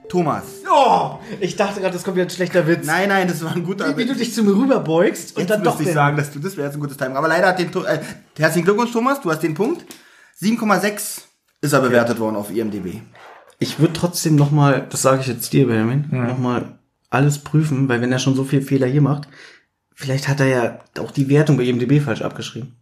Thomas. 0.10 0.44
Oh, 0.70 1.20
ich 1.40 1.56
dachte 1.56 1.80
gerade, 1.80 1.94
das 1.94 2.04
kommt 2.04 2.18
wieder 2.18 2.26
ein 2.26 2.30
schlechter 2.30 2.68
Witz. 2.68 2.86
Nein, 2.86 3.10
nein, 3.10 3.28
das 3.28 3.44
war 3.44 3.56
ein 3.56 3.64
guter 3.64 3.96
Wie, 3.96 4.02
wie 4.02 4.06
du 4.08 4.16
dich 4.16 4.34
zu 4.34 4.44
mir 4.44 4.56
rüberbeugst 4.56 5.36
und 5.36 5.42
Jetzt 5.44 5.50
dann 5.52 5.64
doch 5.64 5.80
ich 5.80 5.86
den- 5.86 5.94
sagen, 5.94 6.18
dass 6.18 6.32
du 6.32 6.40
das 6.40 6.58
wäre 6.58 6.68
jetzt 6.68 6.76
ein 6.76 6.80
gutes 6.80 6.98
Timing. 6.98 7.16
Aber 7.16 7.28
leider 7.28 7.48
hat 7.48 7.60
den 7.60 7.70
äh, 7.86 8.00
herzlichen 8.38 8.66
Glückwunsch, 8.66 8.92
Thomas, 8.92 9.22
du 9.22 9.30
hast 9.32 9.42
den 9.42 9.54
Punkt. 9.54 9.86
7,6 10.42 11.22
ist 11.62 11.74
er 11.74 11.82
bewertet 11.82 12.20
worden 12.20 12.36
auf 12.36 12.50
IMDb. 12.52 13.02
Ich 13.60 13.80
würde 13.80 13.94
trotzdem 13.94 14.36
nochmal, 14.36 14.88
das 14.90 15.02
sage 15.02 15.22
ich 15.22 15.28
jetzt 15.28 15.52
dir, 15.54 15.68
Benjamin, 15.68 16.08
nochmal 16.12 16.80
alles 17.10 17.40
prüfen, 17.40 17.90
weil 17.90 18.02
wenn 18.02 18.12
er 18.12 18.20
schon 18.20 18.36
so 18.36 18.44
viel 18.46 18.62
Fehler 18.62 18.88
hier 18.88 19.02
macht, 19.02 19.28
vielleicht 19.94 20.28
hat 20.28 20.40
er 20.40 20.46
ja 20.48 20.80
auch 21.00 21.12
die 21.12 21.30
Wertung 21.30 21.58
bei 21.58 21.64
IMDb 21.64 22.02
falsch 22.02 22.22
abgeschrieben. 22.22 22.76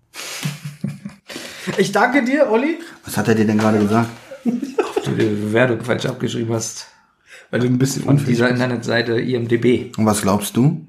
ich 1.77 1.91
danke 1.91 2.23
dir, 2.23 2.49
Olli. 2.49 2.77
Was 3.05 3.17
hat 3.17 3.27
er 3.27 3.35
dir 3.35 3.45
denn 3.45 3.57
gerade 3.57 3.79
gesagt? 3.79 4.09
du 4.43 5.11
die 5.11 5.25
Bewertung 5.25 5.81
falsch 5.81 6.05
abgeschrieben 6.05 6.53
hast. 6.53 6.87
Weil 7.51 7.61
du 7.61 7.67
ein 7.67 7.77
bisschen 7.77 8.03
Von 8.03 8.23
dieser 8.23 8.49
Internetseite 8.49 9.19
IMDB. 9.19 9.97
Und 9.97 10.05
was 10.05 10.21
glaubst 10.21 10.57
du? 10.57 10.85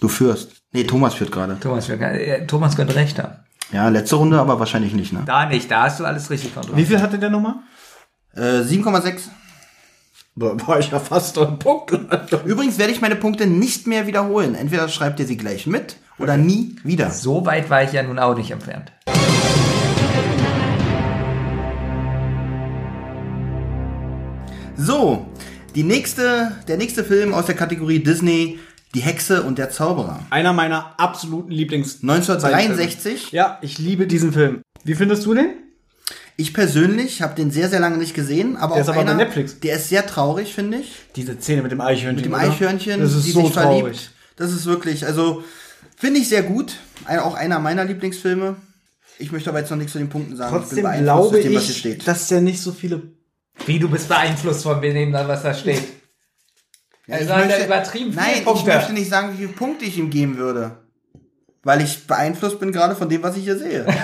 Du 0.00 0.08
führst. 0.08 0.52
Nee, 0.72 0.84
Thomas 0.84 1.14
führt 1.14 1.32
gerade. 1.32 1.58
Thomas, 1.58 1.88
wir- 1.88 2.00
äh, 2.00 2.46
Thomas 2.46 2.76
könnte 2.76 2.94
recht 2.94 3.18
haben. 3.18 3.36
Ja, 3.72 3.88
letzte 3.88 4.16
Runde, 4.16 4.38
aber 4.38 4.60
wahrscheinlich 4.60 4.92
nicht, 4.92 5.12
ne? 5.12 5.22
Da 5.26 5.46
nicht, 5.46 5.70
da 5.70 5.84
hast 5.84 5.98
du 5.98 6.04
alles 6.04 6.30
richtig 6.30 6.52
von 6.52 6.64
Wie 6.76 6.84
viel 6.84 7.00
hatte 7.00 7.18
der 7.18 7.30
nochmal? 7.30 7.54
Äh, 8.34 8.62
7,6. 8.62 9.28
War 10.36 10.78
ich 10.78 10.90
ja 10.90 11.00
fast 11.00 11.38
am 11.38 11.58
Punkt. 11.58 11.92
Übrigens 12.44 12.78
werde 12.78 12.92
ich 12.92 13.00
meine 13.00 13.16
Punkte 13.16 13.46
nicht 13.46 13.86
mehr 13.86 14.06
wiederholen. 14.06 14.54
Entweder 14.54 14.88
schreibt 14.88 15.18
ihr 15.18 15.26
sie 15.26 15.38
gleich 15.38 15.66
mit 15.66 15.96
oder 16.18 16.36
nie 16.36 16.76
wieder. 16.84 17.10
So 17.10 17.46
weit 17.46 17.70
war 17.70 17.82
ich 17.82 17.92
ja 17.92 18.02
nun 18.02 18.18
auch 18.18 18.36
nicht 18.36 18.50
entfernt. 18.50 18.92
So, 24.76 25.26
die 25.76 25.82
nächste, 25.82 26.52
der 26.66 26.78
nächste 26.78 27.04
Film 27.04 27.34
aus 27.34 27.46
der 27.46 27.54
Kategorie 27.54 28.02
Disney, 28.02 28.58
Die 28.94 29.00
Hexe 29.00 29.42
und 29.42 29.58
der 29.58 29.70
Zauberer. 29.70 30.20
Einer 30.30 30.54
meiner 30.54 30.98
absoluten 30.98 31.50
Lieblings. 31.50 31.98
1963. 32.02 33.30
Ja, 33.30 33.58
ich 33.60 33.78
liebe 33.78 34.06
diesen 34.06 34.32
Film. 34.32 34.62
Wie 34.84 34.94
findest 34.94 35.26
du 35.26 35.34
den? 35.34 35.50
Ich 36.38 36.54
persönlich 36.54 37.20
habe 37.20 37.34
den 37.34 37.50
sehr, 37.50 37.68
sehr 37.68 37.80
lange 37.80 37.98
nicht 37.98 38.14
gesehen, 38.14 38.56
aber 38.56 38.74
Der 38.74 38.82
ist 38.82 38.88
auch 38.88 38.94
aber 38.94 39.04
bei 39.04 39.10
einer, 39.10 39.24
Netflix. 39.24 39.60
Der 39.60 39.76
ist 39.76 39.90
sehr 39.90 40.06
traurig, 40.06 40.54
finde 40.54 40.78
ich. 40.78 40.92
Diese 41.14 41.38
Szene 41.38 41.62
mit 41.62 41.72
dem 41.72 41.80
Eichhörnchen. 41.80 42.16
Mit 42.16 42.24
dem 42.24 42.32
oder? 42.32 42.42
Eichhörnchen, 42.50 43.00
Das 43.00 43.14
ist 43.14 43.26
die 43.26 43.32
so 43.32 43.44
sich 43.44 43.52
traurig. 43.52 43.80
verliebt. 43.80 44.10
Das 44.36 44.52
ist 44.52 44.64
wirklich, 44.64 45.04
also 45.04 45.44
finde 45.96 46.20
ich 46.20 46.28
sehr 46.28 46.42
gut. 46.42 46.76
Ein, 47.04 47.18
auch 47.20 47.34
einer 47.34 47.58
meiner 47.58 47.84
Lieblingsfilme. 47.84 48.56
Ich 49.18 49.32
möchte 49.32 49.50
aber 49.50 49.58
jetzt 49.60 49.70
noch 49.70 49.78
nichts 49.78 49.92
zu 49.92 49.98
den 49.98 50.08
Punkten 50.08 50.36
sagen. 50.36 50.56
Trotzdem 50.56 50.86
glaube 51.02 51.40
dem, 51.40 51.52
ich, 51.52 51.98
dass 52.04 52.28
der 52.28 52.40
nicht 52.40 52.60
so 52.60 52.72
viele. 52.72 53.02
Wie, 53.64 53.78
du 53.78 53.88
bist 53.88 54.08
beeinflusst 54.08 54.62
von 54.62 54.80
dem, 54.80 55.12
was 55.12 55.42
da 55.42 55.54
steht. 55.54 55.82
Ja, 57.06 57.16
Also 57.16 57.32
er 57.32 57.64
übertrieben 57.64 58.12
viele 58.12 58.22
Nein, 58.22 58.34
ich 58.38 58.44
Punkte. 58.44 58.66
möchte 58.66 58.92
nicht 58.92 59.08
sagen, 59.10 59.32
wie 59.32 59.36
viele 59.38 59.48
Punkte 59.52 59.84
ich 59.84 59.96
ihm 59.98 60.10
geben 60.10 60.36
würde. 60.36 60.78
Weil 61.62 61.80
ich 61.80 62.06
beeinflusst 62.06 62.60
bin 62.60 62.70
gerade 62.70 62.94
von 62.94 63.08
dem, 63.08 63.22
was 63.22 63.36
ich 63.36 63.44
hier 63.44 63.58
sehe. 63.58 63.86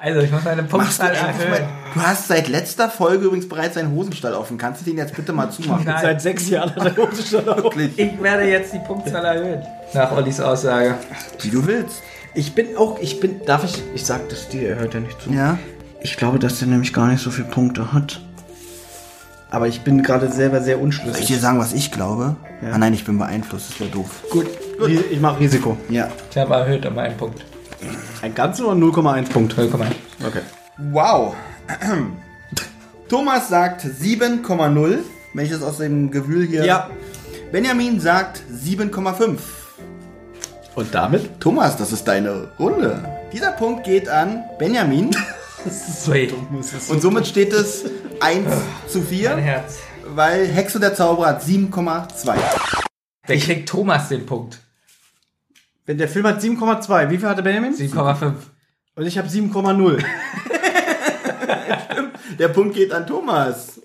Also, 0.00 0.20
ich 0.20 0.30
muss 0.30 0.44
meine 0.44 0.62
Punktzahl 0.64 1.14
endlich 1.14 1.46
erhöhen. 1.46 1.62
mal, 1.62 1.68
du 1.94 2.02
hast 2.02 2.28
seit 2.28 2.48
letzter 2.48 2.90
Folge 2.90 3.24
übrigens 3.24 3.48
bereits 3.48 3.78
einen 3.78 3.92
Hosenstall 3.94 4.34
offen. 4.34 4.58
Kannst 4.58 4.82
du 4.82 4.84
den 4.84 4.98
jetzt 4.98 5.14
bitte 5.16 5.32
mal 5.32 5.50
zumachen? 5.50 5.86
Nein. 5.86 6.02
Seit 6.02 6.20
sechs 6.20 6.50
Jahren 6.50 6.74
hat 6.76 6.84
er 6.98 7.06
Hosenstall. 7.06 7.46
Wirklich, 7.46 7.98
Ich 7.98 8.22
werde 8.22 8.44
jetzt 8.44 8.74
die 8.74 8.80
Punktzahl 8.80 9.24
erhöhen. 9.24 9.62
Nach 9.94 10.12
Ollis 10.12 10.40
Aussage. 10.40 10.96
wie 11.40 11.48
du 11.48 11.66
willst. 11.66 12.02
Ich 12.34 12.54
bin 12.54 12.76
auch, 12.76 12.98
ich 12.98 13.18
bin, 13.18 13.46
darf 13.46 13.64
ich, 13.64 13.82
ich 13.94 14.04
sag 14.04 14.28
das 14.28 14.46
dir, 14.48 14.70
er 14.70 14.76
hört 14.80 14.92
ja 14.92 15.00
nicht 15.00 15.18
zu. 15.22 15.30
Ja. 15.30 15.56
Ich 16.04 16.18
glaube, 16.18 16.38
dass 16.38 16.58
der 16.58 16.68
nämlich 16.68 16.92
gar 16.92 17.08
nicht 17.08 17.22
so 17.22 17.30
viele 17.30 17.48
Punkte 17.48 17.94
hat. 17.94 18.20
Aber 19.50 19.68
ich 19.68 19.80
bin 19.80 20.02
gerade 20.02 20.30
selber 20.30 20.60
sehr 20.60 20.76
Soll 20.76 20.88
ich 20.88 20.96
dir 20.98 21.02
unschlüssig. 21.06 21.40
sagen, 21.40 21.58
was 21.58 21.72
ich 21.72 21.90
glaube? 21.90 22.36
Ja. 22.60 22.72
Ah 22.72 22.78
nein, 22.78 22.92
ich 22.92 23.04
bin 23.06 23.16
beeinflusst, 23.18 23.70
das 23.70 23.80
wäre 23.80 23.90
doof. 23.90 24.22
Gut, 24.30 24.46
Ri- 24.80 25.00
ich 25.10 25.18
mache 25.20 25.40
Risiko. 25.40 25.78
Ja. 25.88 26.08
Ich 26.30 26.36
habe 26.36 26.52
erhöht 26.54 26.84
um 26.84 26.98
einen 26.98 27.16
Punkt. 27.16 27.42
Ein 28.20 28.34
ganzen 28.34 28.66
oder 28.66 28.76
0,1 28.76 29.30
Punkt? 29.30 29.54
0,1. 29.54 29.86
Okay. 30.26 30.40
Wow. 30.92 31.34
Thomas 33.08 33.48
sagt 33.48 33.82
7,0, 33.84 34.98
wenn 35.32 35.44
ich 35.44 35.50
das 35.52 35.62
aus 35.62 35.78
dem 35.78 36.10
Gewühl 36.10 36.46
hier. 36.46 36.66
Ja. 36.66 36.90
Benjamin 37.50 37.98
sagt 38.00 38.42
7,5. 38.52 39.38
Und 40.74 40.94
damit? 40.94 41.40
Thomas, 41.40 41.76
das 41.78 41.92
ist 41.92 42.08
deine 42.08 42.48
Runde. 42.58 43.08
Dieser 43.32 43.52
Punkt 43.52 43.84
geht 43.84 44.08
an 44.08 44.42
Benjamin 44.58 45.10
Sweet. 45.70 46.34
und 46.88 47.00
somit 47.02 47.26
steht 47.26 47.52
es 47.52 47.84
1 48.20 48.46
zu 48.88 48.98
Mein 48.98 49.06
4, 49.08 49.36
Herz. 49.36 49.78
weil 50.08 50.46
Hexe 50.46 50.78
der 50.80 50.94
Zauberer 50.94 51.28
hat 51.28 51.42
7,2. 51.42 52.34
Der 53.28 53.38
kriegt 53.38 53.68
Thomas 53.68 54.08
den 54.08 54.26
Punkt. 54.26 54.58
Wenn 55.86 55.98
der 55.98 56.08
Film 56.08 56.26
hat 56.26 56.40
7,2, 56.40 57.10
wie 57.10 57.18
viel 57.18 57.28
hatte 57.28 57.42
Benjamin? 57.42 57.74
7,5. 57.74 58.32
Und 58.96 59.06
ich 59.06 59.18
habe 59.18 59.28
7,0. 59.28 60.02
Der 62.38 62.48
Punkt 62.48 62.74
geht 62.74 62.92
an 62.92 63.06
Thomas. 63.06 63.80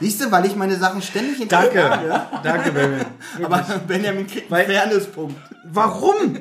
Siehst 0.00 0.20
du, 0.20 0.30
weil 0.30 0.44
ich 0.46 0.54
meine 0.54 0.76
Sachen 0.76 1.00
ständig 1.02 1.48
Danke. 1.48 1.82
hinterfrage. 1.82 2.26
Danke, 2.42 2.72
Benjamin. 2.72 3.06
Aber 3.42 3.64
Benjamin 3.88 4.26
kriegt 4.26 4.52
einen 4.52 4.66
Fairness-Punkt. 4.66 5.34
Warum? 5.64 6.38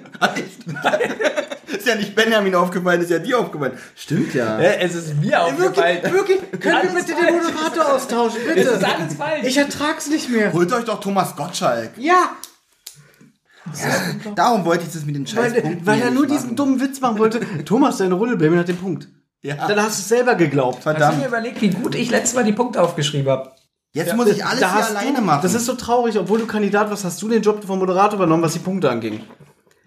Ist 1.71 1.87
ja 1.87 1.95
nicht 1.95 2.15
Benjamin 2.15 2.53
aufgefallen, 2.55 3.01
ist 3.01 3.09
ja 3.11 3.19
dir 3.19 3.39
aufgefallen. 3.39 3.73
Stimmt 3.95 4.33
ja. 4.33 4.59
Es 4.59 4.95
ist 4.95 5.15
mir 5.19 5.41
aufgefallen. 5.43 6.01
Wirklich, 6.11 6.39
können 6.59 6.75
Alles 6.75 6.93
wir 6.93 7.01
bitte 7.01 7.13
falsch. 7.13 7.27
den 7.27 7.35
Moderator 7.55 7.93
austauschen, 7.95 8.39
Es 8.47 8.55
bitte? 8.55 8.69
ist 8.69 8.83
alles 8.83 9.13
falsch. 9.15 9.43
Ich 9.47 9.57
ertrag's 9.57 10.07
nicht 10.09 10.29
mehr. 10.29 10.51
Holt 10.53 10.71
euch 10.73 10.85
doch 10.85 10.99
Thomas 10.99 11.35
Gottschalk. 11.35 11.91
Ja, 11.97 12.31
Darum 14.35 14.65
wollte 14.65 14.85
ich 14.85 14.91
das 14.93 15.05
mit 15.05 15.15
den 15.15 15.27
scheiß 15.27 15.53
weil, 15.53 15.77
weil 15.85 16.01
er 16.01 16.11
nur 16.11 16.23
nicht 16.23 16.33
diesen 16.33 16.47
machen. 16.47 16.55
dummen 16.55 16.81
Witz 16.81 16.99
machen 16.99 17.19
wollte. 17.19 17.39
Thomas, 17.65 17.97
deine 17.97 18.15
Runde, 18.15 18.35
Benjamin 18.35 18.59
hat 18.59 18.67
den 18.67 18.77
Punkt. 18.77 19.07
Ja. 19.43 19.55
Dann 19.67 19.79
hast 19.81 19.97
du 19.99 20.01
es 20.01 20.07
selber 20.09 20.35
geglaubt. 20.35 20.77
Hast 20.77 20.85
du 20.85 20.91
mir 20.91 20.97
Verdammt. 20.99 21.27
überlegt, 21.27 21.61
wie 21.61 21.69
gut 21.69 21.95
ich 21.95 22.09
letztes 22.09 22.33
Mal 22.35 22.43
die 22.43 22.53
Punkte 22.53 22.81
aufgeschrieben 22.81 23.31
habe? 23.31 23.51
Jetzt 23.93 24.15
muss 24.15 24.27
ich 24.27 24.43
alles 24.45 24.59
Da 24.61 24.73
hier 24.73 24.81
hast 24.83 24.95
alleine 24.95 25.17
du, 25.17 25.21
machen. 25.23 25.39
Das 25.43 25.53
ist 25.53 25.65
so 25.65 25.73
traurig, 25.73 26.17
obwohl 26.17 26.39
du 26.39 26.47
Kandidat 26.47 26.89
warst, 26.89 27.03
hast 27.05 27.21
du 27.21 27.27
den 27.27 27.41
Job 27.41 27.63
vom 27.65 27.77
Moderator 27.79 28.15
übernommen, 28.15 28.41
was 28.43 28.53
die 28.53 28.59
Punkte 28.59 28.89
anging. 28.89 29.21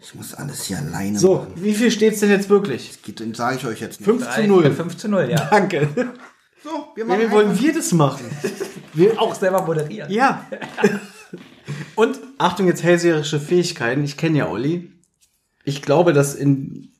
Ich 0.04 0.14
muss 0.14 0.34
alles 0.34 0.64
hier 0.64 0.78
alleine 0.78 1.18
So, 1.18 1.34
machen. 1.36 1.52
wie 1.56 1.74
viel 1.74 1.90
steht's 1.90 2.20
denn 2.20 2.30
jetzt 2.30 2.48
wirklich? 2.50 3.02
Geht, 3.02 3.20
den 3.20 3.34
sage 3.34 3.56
ich 3.56 3.66
euch 3.66 3.80
jetzt 3.80 4.00
nicht. 4.00 4.06
5 4.10 4.30
zu 4.34 4.46
0. 4.46 4.70
5 4.72 4.96
zu 4.96 5.08
0, 5.08 5.28
ja. 5.30 5.36
Danke. 5.50 5.88
So, 6.62 6.70
wir 6.94 7.04
machen 7.04 7.20
Wie 7.20 7.30
wollen 7.30 7.58
wir 7.60 7.74
das 7.74 7.92
machen? 7.92 8.24
Wir, 8.94 9.20
Auch 9.20 9.34
selber 9.34 9.62
moderieren. 9.66 10.10
ja. 10.10 10.46
Und 11.96 12.18
Achtung, 12.38 12.66
jetzt 12.66 12.82
hellseherische 12.82 13.40
Fähigkeiten. 13.40 14.04
Ich 14.04 14.16
kenne 14.16 14.38
ja 14.38 14.48
Olli. 14.48 14.92
Ich 15.64 15.80
glaube, 15.82 16.12
dass 16.12 16.34
in 16.34 16.90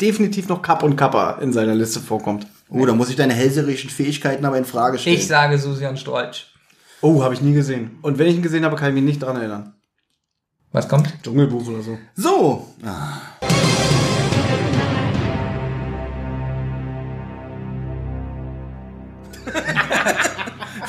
definitiv 0.00 0.48
noch 0.48 0.62
Kapp 0.62 0.82
und 0.84 0.96
Kappa 0.96 1.32
in 1.40 1.52
seiner 1.52 1.74
Liste 1.74 1.98
vorkommt. 2.00 2.46
Oh, 2.70 2.86
da 2.86 2.94
muss 2.94 3.10
ich 3.10 3.16
deine 3.16 3.34
hellseherischen 3.34 3.90
Fähigkeiten 3.90 4.44
aber 4.44 4.56
in 4.56 4.64
Frage 4.64 4.98
stellen. 4.98 5.16
Ich 5.16 5.26
sage 5.26 5.58
Susi 5.58 5.84
und 5.86 5.98
Strolch. 5.98 6.52
Oh, 7.00 7.22
habe 7.22 7.34
ich 7.34 7.40
nie 7.40 7.54
gesehen. 7.54 7.98
Und 8.02 8.18
wenn 8.18 8.28
ich 8.28 8.36
ihn 8.36 8.42
gesehen 8.42 8.64
habe, 8.64 8.76
kann 8.76 8.88
ich 8.90 8.94
mich 8.94 9.02
nicht 9.04 9.22
dran 9.22 9.36
erinnern. 9.36 9.74
Was 10.72 10.86
kommt? 10.86 11.12
Dschungelbuch 11.22 11.66
oder 11.66 11.82
so. 11.82 11.98
so. 12.14 12.66
Ah. 12.84 13.20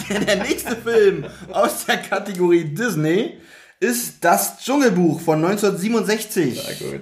Der 0.27 0.35
nächste 0.37 0.75
Film 0.75 1.25
aus 1.53 1.85
der 1.85 1.97
Kategorie 1.97 2.65
Disney 2.65 3.37
ist 3.79 4.23
das 4.23 4.57
Dschungelbuch 4.59 5.21
von 5.21 5.45
1967. 5.45 6.79
gut. 6.79 7.01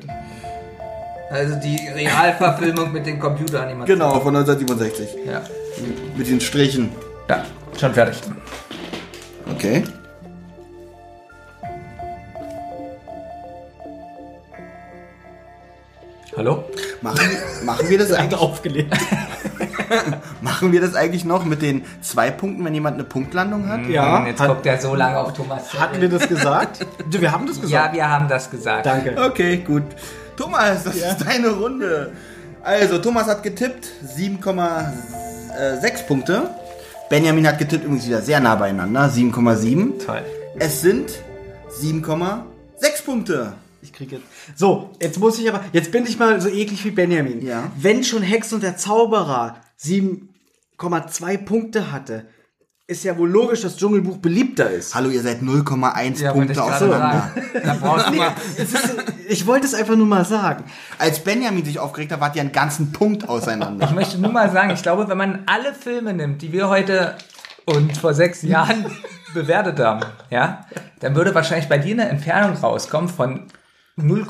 Also 1.31 1.55
die 1.55 1.75
Realverfilmung 1.75 2.91
mit 2.91 3.05
den 3.05 3.19
Computeranimationen. 3.19 3.99
Genau, 3.99 4.19
von 4.19 4.35
1967. 4.35 5.25
Ja. 5.25 5.41
Mit 6.15 6.27
den 6.27 6.39
Strichen. 6.39 6.91
ja, 7.29 7.43
schon 7.79 7.93
fertig. 7.93 8.21
Okay. 9.51 9.83
Hallo? 16.37 16.63
Machen, 17.01 17.27
machen, 17.65 17.89
wir 17.89 17.97
das 17.97 18.11
eigentlich, 18.13 18.39
aufgelegt. 18.39 18.95
machen 20.41 20.71
wir 20.71 20.79
das 20.81 20.93
eigentlich 20.93 21.25
noch 21.25 21.43
mit 21.45 21.61
den 21.63 21.83
zwei 22.01 22.29
Punkten, 22.29 22.63
wenn 22.63 22.73
jemand 22.75 22.93
eine 22.95 23.03
Punktlandung 23.05 23.67
hat? 23.67 23.87
Ja, 23.87 24.19
Hm, 24.19 24.27
Jetzt 24.27 24.39
hat- 24.41 24.49
guckt 24.49 24.65
er 24.67 24.79
so 24.79 24.93
lange 24.93 25.17
auf 25.17 25.33
Thomas. 25.33 25.73
Hatten 25.73 25.99
wir 25.99 26.09
das 26.09 26.27
gesagt? 26.27 26.85
Wir 27.09 27.31
haben 27.31 27.47
das 27.47 27.55
ja, 27.57 27.61
gesagt. 27.63 27.95
wir 27.95 28.09
haben 28.09 28.27
das 28.27 28.51
gesagt. 28.51 28.85
Danke. 28.85 29.15
Okay, 29.19 29.57
gut. 29.57 29.83
Thomas, 30.35 30.83
das 30.83 30.95
ist 30.95 31.17
deine 31.25 31.49
Runde. 31.49 32.11
Also, 32.63 32.99
Thomas 32.99 33.25
hat 33.27 33.41
getippt 33.43 33.87
7,6 34.15 36.03
Punkte. 36.07 36.49
Benjamin 37.09 37.47
hat 37.47 37.57
getippt 37.57 37.85
übrigens 37.85 38.05
wieder 38.05 38.21
sehr 38.21 38.39
nah 38.39 38.55
beieinander, 38.55 39.09
7,7. 39.09 40.05
Toll. 40.05 40.21
Es 40.59 40.81
sind 40.81 41.09
7,6 41.81 43.05
Punkte. 43.05 43.53
Ich 43.87 43.93
krieg 43.93 44.11
jetzt. 44.11 44.25
So, 44.53 44.89
jetzt 45.01 45.17
muss 45.17 45.39
ich 45.39 45.47
aber. 45.47 45.63
Jetzt 45.71 45.93
bin 45.93 46.05
ich 46.05 46.19
mal 46.19 46.41
so 46.41 46.49
eklig 46.49 46.83
wie 46.83 46.91
Benjamin. 46.91 47.45
Ja. 47.45 47.71
Wenn 47.77 48.03
schon 48.03 48.21
Hex 48.21 48.51
und 48.51 48.61
der 48.61 48.75
Zauberer 48.75 49.55
7,2 49.79 51.37
Punkte 51.37 51.89
hatte, 51.93 52.25
ist 52.85 53.05
ja 53.05 53.17
wohl 53.17 53.29
logisch, 53.29 53.61
dass 53.61 53.77
Dschungelbuch 53.77 54.17
beliebter 54.17 54.69
ist. 54.69 54.93
Hallo, 54.93 55.09
ihr 55.09 55.21
seid 55.21 55.41
0,1 55.41 56.21
Ja, 56.21 56.33
Punkte 56.33 56.61
auseinander. 56.61 57.31
Da 57.63 57.77
brauchst 57.79 58.09
du 58.09 58.13
mal. 58.13 58.33
Ich 59.29 59.47
wollte 59.47 59.67
es 59.67 59.73
einfach 59.73 59.95
nur 59.95 60.05
mal 60.05 60.25
sagen. 60.25 60.65
Als 60.97 61.23
Benjamin 61.23 61.63
sich 61.63 61.79
aufgeregt 61.79 62.11
hat, 62.11 62.19
wart 62.19 62.35
ihr 62.35 62.41
einen 62.41 62.51
ganzen 62.51 62.91
Punkt 62.91 63.29
auseinander. 63.29 63.85
Ich 63.85 63.95
möchte 63.95 64.17
nur 64.17 64.33
mal 64.33 64.51
sagen, 64.51 64.71
ich 64.71 64.81
glaube, 64.81 65.07
wenn 65.07 65.17
man 65.17 65.43
alle 65.45 65.73
Filme 65.73 66.13
nimmt, 66.13 66.41
die 66.41 66.51
wir 66.51 66.67
heute 66.67 67.15
und 67.63 67.97
vor 67.97 68.13
sechs 68.13 68.41
Jahren 68.41 68.85
bewertet 69.33 69.79
haben, 69.79 70.01
ja, 70.29 70.65
dann 70.99 71.15
würde 71.15 71.33
wahrscheinlich 71.33 71.69
bei 71.69 71.77
dir 71.77 71.93
eine 71.93 72.09
Entfernung 72.09 72.57
rauskommen 72.57 73.09
von 73.09 73.47
0, 73.99 74.27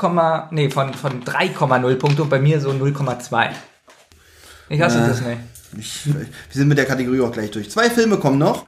nee, 0.51 0.69
von, 0.69 0.93
von 0.93 1.23
3,0 1.23 1.95
Punkte 1.95 2.23
und 2.23 2.29
bei 2.29 2.39
mir 2.39 2.61
so 2.61 2.69
0,2. 2.71 3.49
Ich 4.69 4.81
hasse 4.81 4.99
das 4.99 5.21
nicht. 5.21 5.39
Ich, 5.77 6.05
wir 6.05 6.25
sind 6.51 6.69
mit 6.69 6.77
der 6.77 6.85
Kategorie 6.85 7.19
auch 7.19 7.31
gleich 7.33 7.51
durch. 7.51 7.69
Zwei 7.69 7.89
Filme 7.89 8.17
kommen 8.17 8.37
noch. 8.37 8.65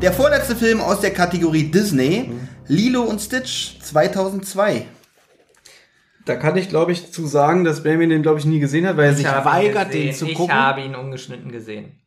Der 0.00 0.12
vorletzte 0.12 0.54
Film 0.54 0.80
aus 0.80 1.00
der 1.00 1.12
Kategorie 1.12 1.70
Disney, 1.72 2.30
Lilo 2.68 3.02
und 3.02 3.20
Stitch 3.20 3.80
2002. 3.80 4.86
Da 6.26 6.36
kann 6.36 6.56
ich, 6.56 6.68
glaube 6.68 6.92
ich, 6.92 7.12
zu 7.12 7.26
sagen, 7.26 7.64
dass 7.64 7.82
Benjamin 7.82 8.10
den, 8.10 8.22
glaube 8.22 8.38
ich, 8.38 8.44
nie 8.44 8.60
gesehen 8.60 8.86
hat, 8.86 8.96
weil 8.96 9.06
er 9.06 9.14
sich 9.14 9.26
weigert, 9.26 9.88
gesehen. 9.88 10.06
den 10.06 10.14
zu 10.14 10.26
ich 10.28 10.34
gucken. 10.34 10.54
habe 10.54 10.80
ihn 10.82 10.94
ungeschnitten 10.94 11.50
gesehen. 11.50 12.00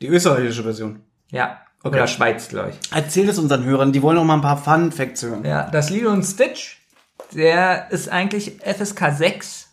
Die 0.00 0.06
österreichische 0.06 0.62
Version. 0.62 1.00
Ja. 1.32 1.60
Okay. 1.82 1.96
Oder 1.96 2.06
Schweiz, 2.06 2.48
glaube 2.48 2.70
ich. 2.70 2.92
Erzähl 2.94 3.28
es 3.28 3.38
unseren 3.38 3.64
Hörern, 3.64 3.92
die 3.92 4.02
wollen 4.02 4.18
auch 4.18 4.24
mal 4.24 4.34
ein 4.34 4.42
paar 4.42 4.58
Fun 4.58 4.92
Facts 4.92 5.22
hören. 5.22 5.44
Ja, 5.44 5.70
das 5.70 5.88
Lilo 5.88 6.10
und 6.10 6.24
Stitch, 6.24 6.78
der 7.32 7.90
ist 7.90 8.08
eigentlich 8.08 8.58
FSK 8.62 9.12
6. 9.12 9.68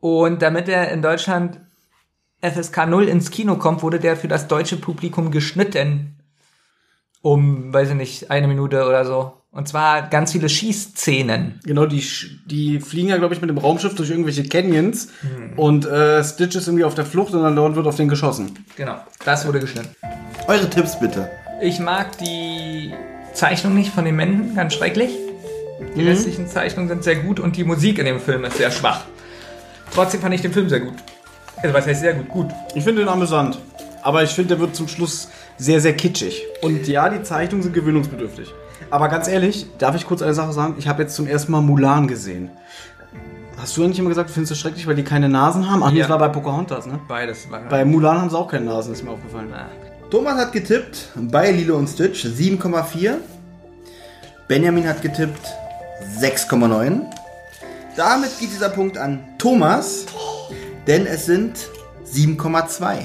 Und 0.00 0.42
damit 0.42 0.68
er 0.68 0.90
in 0.90 1.02
Deutschland 1.02 1.60
FSK 2.40 2.86
0 2.86 3.08
ins 3.08 3.30
Kino 3.30 3.56
kommt, 3.56 3.82
wurde 3.82 4.00
der 4.00 4.16
für 4.16 4.28
das 4.28 4.48
deutsche 4.48 4.76
Publikum 4.76 5.30
geschnitten. 5.30 6.16
Um, 7.20 7.72
weiß 7.72 7.90
ich 7.90 7.96
nicht, 7.96 8.30
eine 8.30 8.46
Minute 8.46 8.86
oder 8.86 9.04
so. 9.04 9.37
Und 9.50 9.66
zwar 9.66 10.08
ganz 10.08 10.32
viele 10.32 10.48
Schießszenen. 10.48 11.60
Genau, 11.64 11.86
die, 11.86 12.04
die 12.46 12.80
fliegen 12.80 13.08
ja, 13.08 13.16
glaube 13.16 13.34
ich, 13.34 13.40
mit 13.40 13.48
dem 13.48 13.56
Raumschiff 13.58 13.94
durch 13.94 14.10
irgendwelche 14.10 14.44
Canyons 14.44 15.08
und 15.56 15.86
äh, 15.86 16.22
Stitch 16.22 16.54
ist 16.54 16.68
irgendwie 16.68 16.84
auf 16.84 16.94
der 16.94 17.06
Flucht 17.06 17.32
und 17.32 17.42
dann 17.42 17.56
dort 17.56 17.74
wird 17.74 17.86
auf 17.86 17.96
den 17.96 18.08
geschossen. 18.08 18.52
Genau, 18.76 18.96
das 19.24 19.46
wurde 19.46 19.60
geschnitten. 19.60 19.88
Eure 20.46 20.68
Tipps 20.68 21.00
bitte. 21.00 21.30
Ich 21.62 21.80
mag 21.80 22.18
die 22.18 22.92
Zeichnung 23.32 23.74
nicht 23.74 23.92
von 23.92 24.04
den 24.04 24.16
Männern, 24.16 24.54
ganz 24.54 24.74
schrecklich. 24.74 25.10
Die 25.96 26.02
restlichen 26.06 26.46
Zeichnungen 26.46 26.88
sind 26.88 27.04
sehr 27.04 27.16
gut 27.16 27.40
und 27.40 27.56
die 27.56 27.64
Musik 27.64 27.98
in 27.98 28.04
dem 28.04 28.20
Film 28.20 28.44
ist 28.44 28.58
sehr 28.58 28.70
schwach. 28.70 29.04
Trotzdem 29.94 30.20
fand 30.20 30.34
ich 30.34 30.42
den 30.42 30.52
Film 30.52 30.68
sehr 30.68 30.80
gut. 30.80 30.94
Also 31.56 31.74
was 31.74 31.86
heißt 31.86 32.00
sehr 32.00 32.14
gut? 32.14 32.28
Gut. 32.28 32.50
Ich 32.74 32.84
finde 32.84 33.02
den 33.02 33.08
amüsant. 33.08 33.58
Aber 34.02 34.22
ich 34.22 34.30
finde, 34.30 34.50
der 34.50 34.60
wird 34.60 34.76
zum 34.76 34.88
Schluss 34.88 35.28
sehr, 35.56 35.80
sehr 35.80 35.94
kitschig. 35.94 36.44
Und 36.62 36.86
ja, 36.86 37.08
die 37.08 37.22
Zeichnungen 37.22 37.62
sind 37.62 37.72
gewöhnungsbedürftig. 37.72 38.52
Aber 38.90 39.08
ganz 39.08 39.28
ehrlich, 39.28 39.66
darf 39.78 39.94
ich 39.96 40.06
kurz 40.06 40.22
eine 40.22 40.34
Sache 40.34 40.52
sagen? 40.52 40.74
Ich 40.78 40.88
habe 40.88 41.02
jetzt 41.02 41.14
zum 41.14 41.26
ersten 41.26 41.52
Mal 41.52 41.60
Mulan 41.60 42.08
gesehen. 42.08 42.50
Hast 43.60 43.76
du 43.76 43.82
ja 43.82 43.88
nicht 43.88 43.98
immer 43.98 44.08
gesagt, 44.08 44.28
du 44.30 44.34
findest 44.34 44.52
es 44.52 44.58
schrecklich, 44.60 44.86
weil 44.86 44.94
die 44.94 45.02
keine 45.02 45.28
Nasen 45.28 45.68
haben? 45.70 45.82
Ach 45.82 45.90
nee, 45.90 45.98
Ja. 45.98 46.04
das 46.04 46.10
war 46.10 46.18
bei 46.18 46.28
Pocahontas, 46.28 46.86
ne? 46.86 47.00
Beides 47.08 47.50
war 47.50 47.60
Bei 47.68 47.84
Mulan 47.84 48.20
haben 48.20 48.30
sie 48.30 48.38
auch 48.38 48.48
keine 48.48 48.66
Nasen, 48.66 48.92
ist 48.92 49.02
mir 49.02 49.10
aufgefallen. 49.10 49.48
Na, 49.50 49.66
Thomas 50.10 50.36
hat 50.36 50.52
getippt 50.52 51.08
bei 51.16 51.50
Lilo 51.50 51.76
und 51.76 51.88
Stitch 51.88 52.24
7,4. 52.24 53.16
Benjamin 54.46 54.88
hat 54.88 55.02
getippt 55.02 55.46
6,9. 56.20 57.02
Damit 57.96 58.38
geht 58.38 58.50
dieser 58.52 58.68
Punkt 58.70 58.96
an 58.96 59.20
Thomas, 59.38 60.06
denn 60.86 61.04
es 61.06 61.26
sind 61.26 61.58
7,2. 62.06 62.98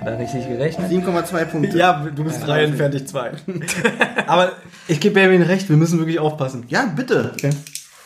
Hat 0.00 0.08
er 0.08 0.18
richtig 0.18 0.48
gerechnet? 0.48 0.90
7,2 0.90 1.44
Punkte. 1.44 1.76
Ja, 1.76 2.06
du 2.14 2.24
bist 2.24 2.46
drei 2.46 2.64
entfernt, 2.64 2.94
ich 2.94 3.06
zwei. 3.06 3.32
Aber 4.26 4.52
ich 4.88 4.98
gebe 4.98 5.12
Benjamin 5.12 5.42
recht, 5.42 5.68
wir 5.68 5.76
müssen 5.76 5.98
wirklich 5.98 6.18
aufpassen. 6.18 6.64
Ja, 6.68 6.86
bitte. 6.86 7.32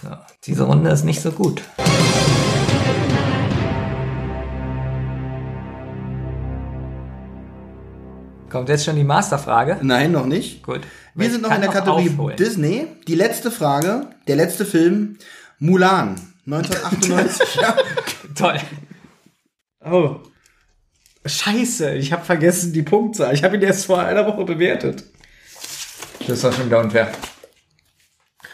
So, 0.02 0.08
diese 0.44 0.64
Runde 0.64 0.90
ist 0.90 1.04
nicht 1.04 1.20
so 1.20 1.30
gut. 1.30 1.62
Kommt 8.50 8.68
jetzt 8.68 8.84
schon 8.84 8.96
die 8.96 9.04
Masterfrage? 9.04 9.78
Nein, 9.82 10.10
noch 10.10 10.26
nicht. 10.26 10.64
Gut. 10.64 10.80
Wir 11.14 11.30
sind 11.30 11.42
noch 11.42 11.54
in 11.54 11.60
der 11.60 11.70
Kategorie 11.70 12.10
aufholen. 12.10 12.36
Disney. 12.36 12.88
Die 13.06 13.14
letzte 13.14 13.52
Frage, 13.52 14.08
der 14.26 14.34
letzte 14.34 14.64
Film, 14.64 15.16
Mulan. 15.60 16.16
1998. 16.46 17.54
ja. 17.54 17.76
Toll. 18.34 18.58
Oh. 19.84 20.16
Scheiße, 21.26 21.94
ich 21.94 22.12
habe 22.12 22.24
vergessen 22.24 22.72
die 22.72 22.82
Punktzahl. 22.82 23.34
Ich 23.34 23.42
habe 23.44 23.56
ihn 23.56 23.62
erst 23.62 23.86
vor 23.86 24.00
einer 24.00 24.26
Woche 24.26 24.44
bewertet. 24.44 25.04
Das 26.26 26.40
doch 26.40 26.52
schon 26.52 26.66
wieder 26.66 26.80
unfair. 26.80 27.10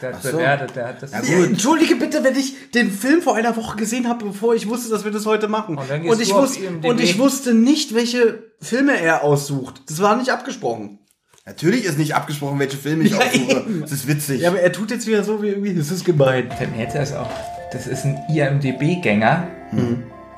Der 0.00 0.14
hat 0.14 0.22
so. 0.22 0.32
bewertet, 0.32 0.76
der 0.76 0.88
hat 0.88 1.02
das. 1.02 1.12
Ja, 1.12 1.20
gut. 1.20 1.46
Entschuldige 1.46 1.96
bitte, 1.96 2.24
wenn 2.24 2.34
ich 2.36 2.70
den 2.70 2.90
Film 2.90 3.20
vor 3.22 3.36
einer 3.36 3.54
Woche 3.56 3.76
gesehen 3.76 4.08
habe, 4.08 4.24
bevor 4.24 4.54
ich 4.54 4.68
wusste, 4.68 4.88
dass 4.88 5.04
wir 5.04 5.10
das 5.10 5.26
heute 5.26 5.46
machen. 5.48 5.76
Und 5.76 5.90
dann 5.90 6.02
Und 6.08 6.20
ich, 6.20 6.32
wusste, 6.32 6.60
und 6.82 7.00
ich 7.00 7.18
wusste 7.18 7.54
nicht, 7.54 7.94
welche 7.94 8.44
Filme 8.60 8.98
er 8.98 9.24
aussucht. 9.24 9.82
Das 9.88 10.00
war 10.00 10.16
nicht 10.16 10.30
abgesprochen. 10.30 10.98
Natürlich 11.44 11.84
ist 11.84 11.98
nicht 11.98 12.14
abgesprochen, 12.14 12.58
welche 12.58 12.76
Filme 12.76 13.04
ich 13.04 13.10
Ja, 13.12 13.18
aussuche. 13.18 13.50
eben. 13.50 13.80
Das 13.82 13.92
ist 13.92 14.06
witzig. 14.08 14.40
Ja, 14.42 14.50
aber 14.50 14.60
er 14.60 14.72
tut 14.72 14.90
jetzt 14.90 15.06
wieder 15.06 15.24
so 15.24 15.42
wie 15.42 15.48
irgendwie, 15.48 15.74
das 15.74 15.90
ist 15.90 16.04
gemein. 16.04 16.50
Fällt 16.56 16.74
mir 16.74 16.82
jetzt 16.84 16.94
erst 16.94 17.14
auf. 17.16 17.28
Das 17.72 17.86
ist 17.86 18.04
ein 18.04 18.18
IMDB-Gänger 18.28 19.48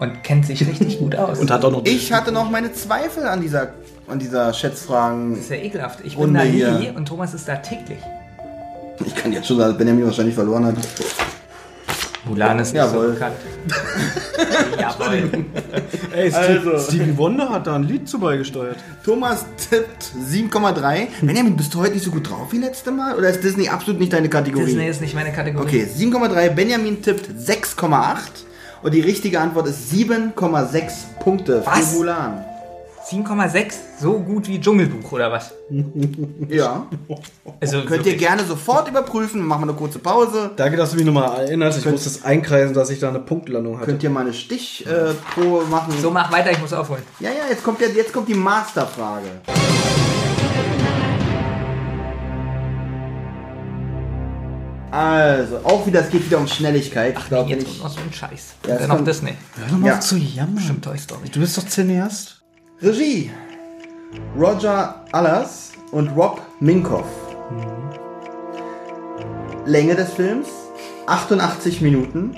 und 0.03 0.23
kennt 0.25 0.47
sich 0.47 0.67
richtig 0.67 0.99
gut 0.99 1.15
aus. 1.17 1.39
Und 1.39 1.51
hat 1.51 1.65
auch 1.65 1.71
noch. 1.71 1.85
ich 1.85 2.13
hatte 2.13 2.33
noch 2.33 2.51
meine 2.51 2.73
Zweifel 2.73 3.25
an 3.27 3.41
dieser, 3.41 3.73
an 4.09 4.19
dieser 4.19 4.53
Schätzfragen. 4.53 5.31
das 5.37 5.45
ist 5.45 5.51
ja 5.51 5.57
ekelhaft. 5.57 6.01
Ich 6.05 6.15
bin 6.17 6.25
Runde 6.25 6.41
da 6.41 6.45
nie 6.45 6.83
hier. 6.83 6.95
und 6.97 7.07
Thomas 7.07 7.33
ist 7.35 7.47
da 7.49 7.57
täglich. 7.57 7.99
Ich 9.05 9.15
kann 9.15 9.33
jetzt 9.33 9.47
schon 9.47 9.57
sagen, 9.59 9.71
dass 9.71 9.79
Benjamin 9.79 10.05
wahrscheinlich 10.07 10.35
verloren 10.35 10.67
hat. 10.67 10.75
Mulan 12.25 12.59
ist 12.61 12.73
nicht 12.73 12.77
Jawohl. 12.85 13.09
so 13.09 13.13
bekannt. 13.15 13.35
Jawohl. 14.81 15.45
Ey, 16.15 16.31
Steve, 16.31 16.71
Also. 16.73 16.79
Stevie 16.93 17.17
Wonder 17.17 17.49
hat 17.51 17.67
da 17.67 17.75
ein 17.75 17.83
Lied 17.83 18.09
zu 18.09 18.21
beigesteuert. 18.21 18.77
Thomas 19.05 19.45
tippt 19.71 20.05
7,3. 20.31 21.07
Benjamin, 21.21 21.57
bist 21.57 21.75
du 21.75 21.81
heute 21.81 21.95
nicht 21.95 22.05
so 22.05 22.13
gut 22.13 22.31
drauf 22.31 22.47
wie 22.53 22.59
letzte 22.59 22.93
Mal? 22.93 23.17
Oder 23.17 23.31
ist 23.31 23.43
Disney 23.43 23.69
absolut 23.69 23.99
nicht 23.99 24.13
deine 24.13 24.29
Kategorie? 24.29 24.67
Disney 24.67 24.87
ist 24.89 25.01
nicht 25.01 25.15
meine 25.17 25.33
Kategorie. 25.33 25.65
Okay, 25.67 25.89
7,3. 25.99 26.51
Benjamin 26.51 27.03
tippt 27.03 27.29
6,8. 27.29 28.17
Und 28.83 28.93
die 28.95 29.01
richtige 29.01 29.41
Antwort 29.41 29.69
ist 29.69 29.93
7,6 29.93 30.93
Punkte 31.21 31.63
Was? 31.65 31.91
für 31.91 31.97
Mulan. 31.99 32.45
7,6? 33.09 33.75
So 34.01 34.19
gut 34.21 34.49
wie 34.49 34.61
Dschungelbuch 34.61 35.13
oder 35.13 35.31
was? 35.31 35.53
Ja. 36.49 36.87
Also 37.61 37.79
Könnt 37.79 37.91
ihr 37.91 38.13
wirklich. 38.13 38.19
gerne 38.19 38.45
sofort 38.45 38.89
überprüfen. 38.89 39.41
Machen 39.45 39.63
wir 39.63 39.69
eine 39.71 39.79
kurze 39.79 39.99
Pause. 39.99 40.51
Danke, 40.57 40.77
dass 40.77 40.91
du 40.91 40.97
mich 40.97 41.05
nochmal 41.05 41.45
erinnerst. 41.47 41.79
Ich 41.79 41.87
muss 41.87 42.05
das 42.05 42.25
einkreisen, 42.25 42.75
dass 42.75 42.91
ich 42.91 42.99
da 43.01 43.09
eine 43.09 43.21
Punktlandung 43.21 43.77
hatte. 43.77 43.87
Könnt 43.87 44.03
ihr 44.03 44.11
mal 44.11 44.21
eine 44.21 44.33
Stichprobe 44.35 45.65
äh, 45.65 45.71
machen. 45.71 45.95
So, 46.01 46.11
mach 46.11 46.31
weiter, 46.33 46.51
ich 46.51 46.61
muss 46.61 46.73
aufholen. 46.73 47.03
Ja, 47.21 47.31
ja, 47.31 47.49
jetzt 47.51 47.63
kommt, 47.63 47.81
der, 47.81 47.91
jetzt 47.91 48.13
kommt 48.13 48.29
die 48.29 48.35
Masterfrage. 48.35 49.29
Also, 54.93 55.57
auch 55.65 55.87
wieder, 55.87 56.01
es 56.01 56.11
geht 56.11 56.27
wieder 56.27 56.37
um 56.39 56.47
Schnelligkeit. 56.47 57.17
Ich 57.19 57.29
glaube 57.29 57.49
Jetzt 57.49 57.61
nicht. 57.67 57.81
kommt 57.81 57.83
noch 57.95 57.99
so 57.99 58.01
ein 58.07 58.13
Scheiß. 58.13 58.55
Ja, 58.69 58.77
dann 58.77 58.89
noch 58.89 59.03
Disney. 59.05 59.33
Hör 59.57 59.67
doch 59.69 59.79
mal 59.79 59.87
Ja. 59.89 59.95
auf 59.95 60.01
zu 60.01 60.17
jammern. 60.19 60.59
Stimmt, 60.63 60.85
Toy 60.85 60.99
Story. 60.99 61.29
Du 61.33 61.41
bist 61.41 61.57
doch 61.57 61.65
Cineast. 61.67 62.43
Regie. 62.83 63.31
Roger 64.39 65.03
Allers 65.13 65.73
und 65.93 66.09
Rob 66.11 66.43
Minkoff. 66.61 67.07
Länge 69.65 69.95
des 69.95 70.13
Films 70.13 70.49
88 71.07 71.81
Minuten. 71.81 72.37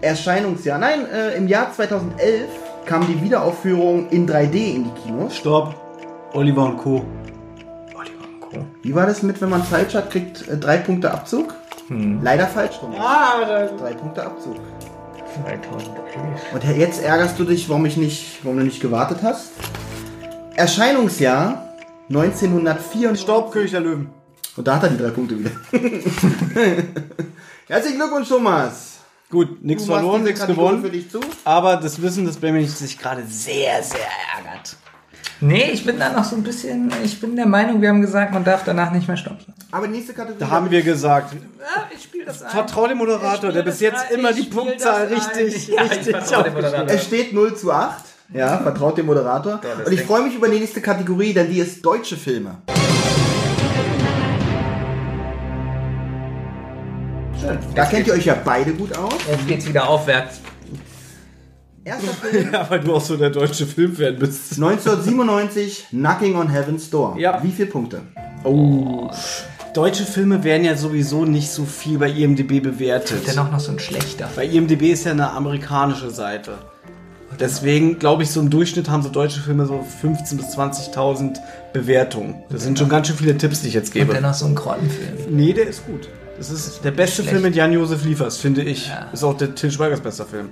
Erscheinungsjahr, 0.00 0.78
nein, 0.78 1.04
äh, 1.12 1.36
im 1.36 1.48
Jahr 1.48 1.72
2011 1.74 2.48
kam 2.86 3.06
die 3.06 3.20
Wiederaufführung 3.20 4.08
in 4.08 4.26
3D 4.26 4.74
in 4.76 4.84
die 4.84 5.00
Kinos. 5.02 5.36
Stopp. 5.36 5.74
Oliver 6.32 6.64
und 6.64 6.78
Co. 6.78 7.04
Wie 8.82 8.94
war 8.94 9.06
das 9.06 9.22
mit, 9.22 9.40
wenn 9.40 9.50
man 9.50 9.62
falsch 9.62 9.94
hat, 9.94 10.10
kriegt 10.10 10.46
äh, 10.48 10.56
drei 10.56 10.78
Punkte 10.78 11.10
Abzug? 11.10 11.54
Leider 11.90 12.46
falsch 12.46 12.82
rum. 12.82 12.94
Ah, 12.98 13.66
Drei 13.78 13.94
Punkte 13.94 14.22
Abzug. 14.24 14.56
2011. 15.44 16.52
Und 16.52 16.64
jetzt 16.76 17.02
ärgerst 17.02 17.38
du 17.38 17.44
dich, 17.44 17.68
warum 17.68 17.86
ich 17.86 17.96
nicht, 17.96 18.44
warum 18.44 18.58
du 18.58 18.64
nicht 18.64 18.80
gewartet 18.80 19.18
hast. 19.22 19.52
Erscheinungsjahr 20.56 21.68
1904. 22.08 23.16
Stopp, 23.16 23.52
König 23.52 23.70
der 23.70 23.80
Löwen. 23.80 24.10
Und 24.56 24.66
da 24.66 24.76
hat 24.76 24.82
er 24.84 24.88
die 24.90 24.98
drei 24.98 25.10
Punkte 25.10 25.38
wieder. 25.38 25.50
Herzlichen 27.68 27.98
Glückwunsch, 27.98 28.28
Thomas. 28.28 28.98
Gut, 29.30 29.62
nichts 29.62 29.84
verloren, 29.84 30.24
nichts 30.24 30.46
gewonnen. 30.46 30.82
für 30.82 30.90
dich 30.90 31.10
zu. 31.10 31.20
Aber 31.44 31.76
das 31.76 32.00
Wissen, 32.00 32.24
dass 32.26 32.36
Benjamin 32.38 32.66
sich 32.66 32.98
gerade 32.98 33.22
sehr, 33.28 33.82
sehr 33.82 34.00
ärgert. 34.36 34.76
Nee, 35.40 35.70
ich 35.72 35.84
bin 35.84 35.98
da 36.00 36.12
noch 36.12 36.24
so 36.24 36.34
ein 36.34 36.42
bisschen, 36.42 36.90
ich 37.04 37.20
bin 37.20 37.36
der 37.36 37.46
Meinung, 37.46 37.80
wir 37.80 37.90
haben 37.90 38.00
gesagt, 38.00 38.32
man 38.32 38.42
darf 38.42 38.64
danach 38.64 38.90
nicht 38.90 39.06
mehr 39.06 39.16
Stopp 39.16 39.40
sagen. 39.40 39.54
Aber 39.70 39.86
die 39.86 39.92
nächste 39.92 40.12
Kategorie. 40.12 40.40
Da 40.40 40.50
haben 40.50 40.68
wir 40.68 40.82
gesagt, 40.82 41.32
Ja, 41.34 41.86
ich 41.94 42.02
spiele 42.02 42.24
das 42.24 42.42
ein. 42.42 42.50
vertrau 42.50 42.88
dem 42.88 42.98
Moderator, 42.98 43.52
der 43.52 43.62
bis 43.62 43.78
jetzt 43.78 44.10
immer 44.10 44.32
die 44.32 44.42
Punktzahl 44.42 45.06
richtig, 45.06 45.68
Ja, 45.76 45.84
ich 45.84 45.90
richtig. 45.92 46.16
Es 46.88 47.04
steht 47.04 47.32
0 47.32 47.54
zu 47.56 47.70
8. 47.72 48.04
Ja, 48.34 48.58
vertraut 48.58 48.98
dem 48.98 49.06
Moderator. 49.06 49.60
das 49.62 49.86
Und 49.86 49.92
ich 49.92 50.02
freue 50.02 50.22
mich 50.22 50.34
über 50.34 50.48
die 50.48 50.58
nächste 50.58 50.80
Kategorie, 50.80 51.32
denn 51.32 51.48
die 51.48 51.60
ist 51.60 51.84
deutsche 51.84 52.16
Filme. 52.16 52.56
Schön. 57.40 57.58
Da 57.76 57.84
kennt 57.86 58.06
ihr 58.08 58.14
euch 58.14 58.26
ja 58.26 58.36
beide 58.44 58.72
gut 58.74 58.96
aus. 58.98 59.14
Jetzt 59.30 59.46
geht's 59.46 59.68
wieder 59.68 59.88
aufwärts. 59.88 60.40
Erster 61.88 62.12
Film. 62.30 62.48
Ja, 62.52 62.66
weil 62.70 62.80
du 62.80 62.94
auch 62.94 63.00
so 63.00 63.16
der 63.16 63.30
deutsche 63.30 63.66
Filmfan 63.66 64.16
bist. 64.16 64.52
1997, 64.54 65.86
Knocking 65.90 66.36
on 66.36 66.48
Heaven's 66.50 66.90
Door. 66.90 67.16
Ja. 67.18 67.42
Wie 67.42 67.50
viele 67.50 67.68
Punkte? 67.68 68.02
Oh. 68.44 69.10
Deutsche 69.74 70.04
Filme 70.04 70.42
werden 70.44 70.64
ja 70.64 70.76
sowieso 70.76 71.24
nicht 71.24 71.50
so 71.50 71.64
viel 71.64 71.98
bei 71.98 72.10
IMDB 72.10 72.60
bewertet. 72.62 73.22
Dennoch 73.26 73.50
noch 73.50 73.60
so 73.60 73.72
ein 73.72 73.78
schlechter. 73.78 74.28
Bei 74.34 74.44
IMDB 74.46 74.92
ist 74.92 75.04
ja 75.04 75.12
eine 75.12 75.30
amerikanische 75.32 76.10
Seite. 76.10 76.58
Deswegen 77.38 77.98
glaube 77.98 78.24
ich, 78.24 78.30
so 78.30 78.40
im 78.40 78.50
Durchschnitt 78.50 78.88
haben 78.88 79.02
so 79.02 79.10
deutsche 79.10 79.40
Filme 79.40 79.66
so 79.66 79.84
15.000 80.02 80.36
bis 80.36 80.46
20.000 80.56 81.36
Bewertungen. 81.72 82.34
Das 82.50 82.62
sind 82.64 82.78
schon 82.78 82.88
ganz 82.88 83.06
schön 83.06 83.16
viele 83.16 83.36
Tipps, 83.36 83.60
die 83.62 83.68
ich 83.68 83.74
jetzt 83.74 83.88
Und 83.88 83.94
gebe. 83.94 84.14
dennoch 84.14 84.34
so 84.34 84.46
ein 84.46 84.54
Grottenfilm. 84.54 85.16
Nee, 85.36 85.52
der 85.52 85.68
ist 85.68 85.86
gut. 85.86 86.08
Das 86.36 86.50
ist 86.50 86.80
der 86.84 86.90
beste 86.90 87.16
Schlecht. 87.22 87.30
Film 87.30 87.42
mit 87.42 87.54
Jan-Josef 87.54 88.04
Liefers, 88.04 88.38
finde 88.38 88.62
ich. 88.62 88.88
Ja. 88.88 89.08
Ist 89.12 89.22
auch 89.22 89.36
der 89.36 89.54
Till 89.54 89.70
Schweigers 89.70 90.00
bester 90.00 90.24
Film. 90.26 90.48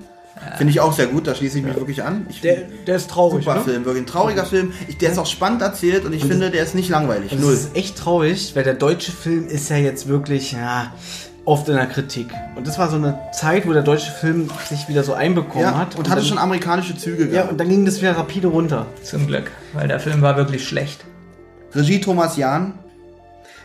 Finde 0.59 0.71
ich 0.71 0.81
auch 0.81 0.93
sehr 0.93 1.07
gut, 1.07 1.27
da 1.27 1.35
schließe 1.35 1.59
ich 1.59 1.65
mich 1.65 1.75
wirklich 1.77 2.03
an. 2.03 2.27
Ich 2.29 2.41
Der, 2.41 2.57
der 2.87 2.97
ist 2.97 3.11
traurig, 3.11 3.45
Super 3.45 3.57
ne? 3.57 3.63
Film, 3.63 3.85
wirklich 3.85 4.05
ein 4.05 4.07
trauriger 4.07 4.45
Film. 4.45 4.73
Ich, 4.87 4.99
der 4.99 5.11
ist 5.11 5.19
auch 5.19 5.27
spannend 5.27 5.63
erzählt 5.63 6.05
und 6.05 6.13
ich 6.13 6.25
finde, 6.25 6.51
der 6.51 6.63
ist 6.63 6.75
nicht 6.75 6.89
langweilig. 6.91 7.33
Und 7.33 7.41
Null. 7.41 7.53
Das 7.53 7.61
ist 7.65 7.77
echt 7.77 7.97
traurig, 7.99 8.53
weil 8.55 8.63
der 8.63 8.75
deutsche 8.75 9.13
Film 9.13 9.49
ist 9.49 9.69
ja 9.71 9.77
jetzt 9.77 10.09
wirklich 10.09 10.53
ja, 10.53 10.93
oft 11.47 11.69
in 11.69 11.75
der 11.75 11.87
Kritik. 11.87 12.29
Und 12.55 12.67
das 12.67 12.79
war 12.79 12.89
so 12.91 12.97
eine 12.97 13.19
Zeit, 13.33 13.67
wo 13.67 13.73
der 13.73 13.83
deutsche 13.83 14.13
Film 14.13 14.51
sich 14.69 14.89
wieder 14.89 15.03
so 15.05 15.15
einbekommen 15.15 15.63
Ja, 15.65 15.77
hat. 15.79 15.97
und 15.97 16.09
hatte 16.09 16.21
dann, 16.21 16.29
schon 16.29 16.39
amerikanische 16.39 16.97
Züge 16.97 17.25
Ja, 17.25 17.31
gehabt. 17.31 17.53
und 17.53 17.59
dann 17.59 17.69
ging 17.69 17.85
das 17.85 18.01
wieder 18.01 18.13
rapide 18.17 18.49
runter. 18.49 18.87
Zum 19.03 19.27
Glück. 19.27 19.51
Weil 19.73 19.89
der 19.89 20.01
Film 20.01 20.21
war 20.23 20.37
wirklich 20.37 20.67
schlecht. 20.69 21.05
Regie 21.75 22.01
Thomas 22.01 22.37
Jahn. 22.37 22.75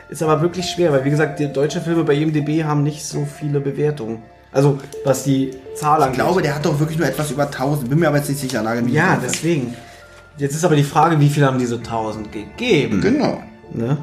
Ist 0.09 0.23
aber 0.23 0.41
wirklich 0.41 0.65
schwer, 0.69 0.91
weil 0.91 1.05
wie 1.05 1.09
gesagt, 1.09 1.39
die 1.39 1.51
deutsche 1.51 1.79
Filme 1.79 2.03
bei 2.03 2.13
IMDb 2.15 2.63
haben 2.65 2.83
nicht 2.83 3.05
so 3.05 3.25
viele 3.25 3.59
Bewertungen. 3.61 4.21
Also, 4.53 4.79
was 5.05 5.23
die 5.23 5.51
Zahl 5.75 5.99
Ich 5.99 6.05
angeht. 6.05 6.19
glaube, 6.19 6.41
der 6.41 6.55
hat 6.55 6.65
doch 6.65 6.77
wirklich 6.79 6.97
nur 6.97 7.07
etwas 7.07 7.31
über 7.31 7.43
1000. 7.43 7.89
Bin 7.89 7.99
mir 7.99 8.07
aber 8.07 8.17
jetzt 8.17 8.29
nicht 8.29 8.41
sicher. 8.41 8.61
Nagel 8.61 8.83
mich 8.83 8.93
Ja, 8.93 9.17
deswegen. 9.21 9.75
Jetzt 10.37 10.55
ist 10.55 10.65
aber 10.65 10.75
die 10.75 10.83
Frage, 10.83 11.19
wie 11.19 11.29
viel 11.29 11.45
haben 11.45 11.57
diese 11.59 11.75
1000 11.75 12.31
gegeben? 12.31 12.99
Genau. 13.01 13.41
Ne? 13.73 13.97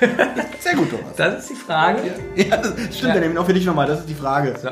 Sehr 0.60 0.74
gut, 0.76 0.90
Thomas. 0.90 1.16
Das 1.16 1.40
ist 1.40 1.50
die 1.50 1.54
Frage. 1.54 2.02
Ja, 2.36 2.56
das 2.56 2.68
stimmt, 2.96 3.02
Ja. 3.02 3.12
Benjamin, 3.14 3.38
auch 3.38 3.46
für 3.46 3.52
dich 3.54 3.64
nochmal. 3.66 3.86
Das 3.86 4.00
ist 4.00 4.08
die 4.08 4.14
Frage. 4.14 4.54
So. 4.62 4.68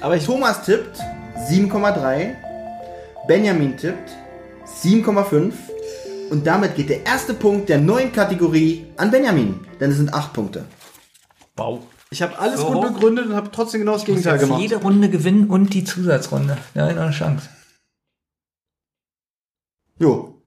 Aber 0.00 0.16
ich 0.16 0.24
Thomas 0.26 0.62
tippt 0.64 0.98
7,3. 1.50 2.34
Benjamin 3.26 3.76
tippt 3.76 4.10
7,5. 4.82 5.52
Und 6.30 6.46
damit 6.46 6.74
geht 6.76 6.88
der 6.90 7.04
erste 7.06 7.34
Punkt 7.34 7.68
der 7.68 7.78
neuen 7.78 8.12
Kategorie 8.12 8.86
an 8.96 9.10
Benjamin. 9.10 9.60
Denn 9.80 9.90
es 9.90 9.96
sind 9.98 10.12
8 10.12 10.32
Punkte. 10.32 10.64
Wow. 11.56 11.80
Ich 12.12 12.20
habe 12.20 12.38
alles 12.38 12.60
So 12.60 12.70
gut 12.70 12.92
begründet 12.92 13.24
und 13.24 13.34
habe 13.34 13.50
trotzdem 13.50 13.80
genau 13.80 13.94
das 13.94 14.04
Gegenteil 14.04 14.36
gemacht. 14.36 14.60
jede 14.60 14.76
Runde 14.76 15.08
gewinnen 15.08 15.48
und 15.48 15.72
die 15.72 15.82
Zusatzrunde. 15.82 16.58
Ja, 16.74 16.86
eine 16.86 17.10
Chance. 17.10 17.48
Jo. 19.98 20.42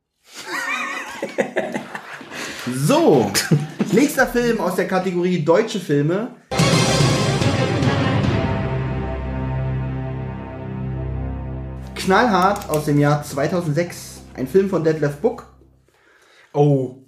so, 2.72 3.32
nächster 3.94 4.28
Film 4.28 4.62
aus 4.62 4.76
der 4.76 4.88
Kategorie 4.88 5.44
deutsche 5.44 5.80
Filme. 5.80 6.36
Knallhart 11.96 12.70
aus 12.70 12.86
dem 12.86 13.00
Jahr 13.00 13.24
2006. 13.24 14.22
Ein 14.36 14.48
Film 14.48 14.70
von 14.70 14.84
Detlef 14.84 15.16
Book. 15.16 15.52
Oh, 16.54 17.05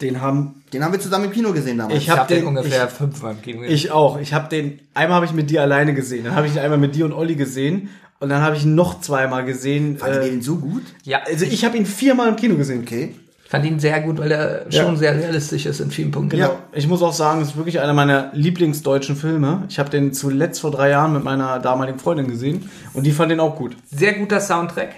den 0.00 0.20
haben 0.20 0.62
Den 0.72 0.82
haben 0.84 0.92
wir 0.92 1.00
zusammen 1.00 1.26
im 1.26 1.30
Kino 1.32 1.52
gesehen 1.52 1.78
damals. 1.78 1.96
Ich 1.98 2.04
Ich 2.04 2.10
hab 2.10 2.20
habe 2.20 2.28
den, 2.34 2.38
den- 2.40 2.48
ungefähr 2.48 2.88
fünfmal 2.88 3.32
im 3.32 3.42
Kino 3.42 3.60
gesehen. 3.60 3.74
Ich 3.74 3.90
auch. 3.90 4.18
Ich 4.20 4.32
habe 4.34 4.48
den 4.48 4.80
einmal 4.94 5.16
habe 5.16 5.26
ich 5.26 5.32
mit 5.32 5.50
dir 5.50 5.62
alleine 5.62 5.94
gesehen, 5.94 6.24
dann 6.24 6.34
habe 6.34 6.46
ich 6.46 6.54
ihn 6.54 6.58
einmal 6.60 6.78
mit 6.78 6.94
dir 6.94 7.04
und 7.04 7.12
Olli 7.12 7.36
gesehen 7.36 7.90
und 8.20 8.28
dann 8.28 8.42
habe 8.42 8.56
ich 8.56 8.64
ihn 8.64 8.74
noch 8.74 9.00
zweimal 9.00 9.44
gesehen. 9.44 9.98
Fanden 9.98 10.16
wir 10.16 10.22
Äh, 10.26 10.30
den 10.30 10.42
so 10.42 10.56
gut? 10.56 10.82
Ja, 11.04 11.20
also 11.26 11.44
ich 11.44 11.64
habe 11.64 11.76
ihn 11.76 11.86
viermal 11.86 12.28
im 12.28 12.36
Kino 12.36 12.56
gesehen. 12.56 12.82
Okay. 12.82 13.14
fand 13.46 13.66
ihn 13.66 13.78
sehr 13.78 14.00
gut, 14.00 14.18
weil 14.18 14.32
er 14.32 14.66
Ja. 14.70 14.82
schon 14.82 14.96
sehr 14.96 15.14
realistisch 15.14 15.66
ist 15.66 15.78
in 15.78 15.90
vielen 15.92 16.10
Punkten. 16.10 16.38
Genau. 16.38 16.58
Ich 16.72 16.88
muss 16.88 17.02
auch 17.02 17.12
sagen, 17.12 17.40
es 17.40 17.48
ist 17.50 17.56
wirklich 17.56 17.78
einer 17.78 17.92
meiner 17.92 18.30
Lieblingsdeutschen 18.32 19.14
Filme. 19.14 19.62
Ich 19.68 19.78
habe 19.78 19.90
den 19.90 20.12
zuletzt 20.12 20.60
vor 20.60 20.72
drei 20.72 20.90
Jahren 20.90 21.12
mit 21.12 21.22
meiner 21.22 21.60
damaligen 21.60 22.00
Freundin 22.00 22.26
gesehen 22.26 22.68
und 22.94 23.04
die 23.04 23.12
fand 23.12 23.30
den 23.30 23.38
auch 23.38 23.54
gut. 23.54 23.76
Sehr 23.94 24.14
guter 24.14 24.40
Soundtrack. 24.40 24.94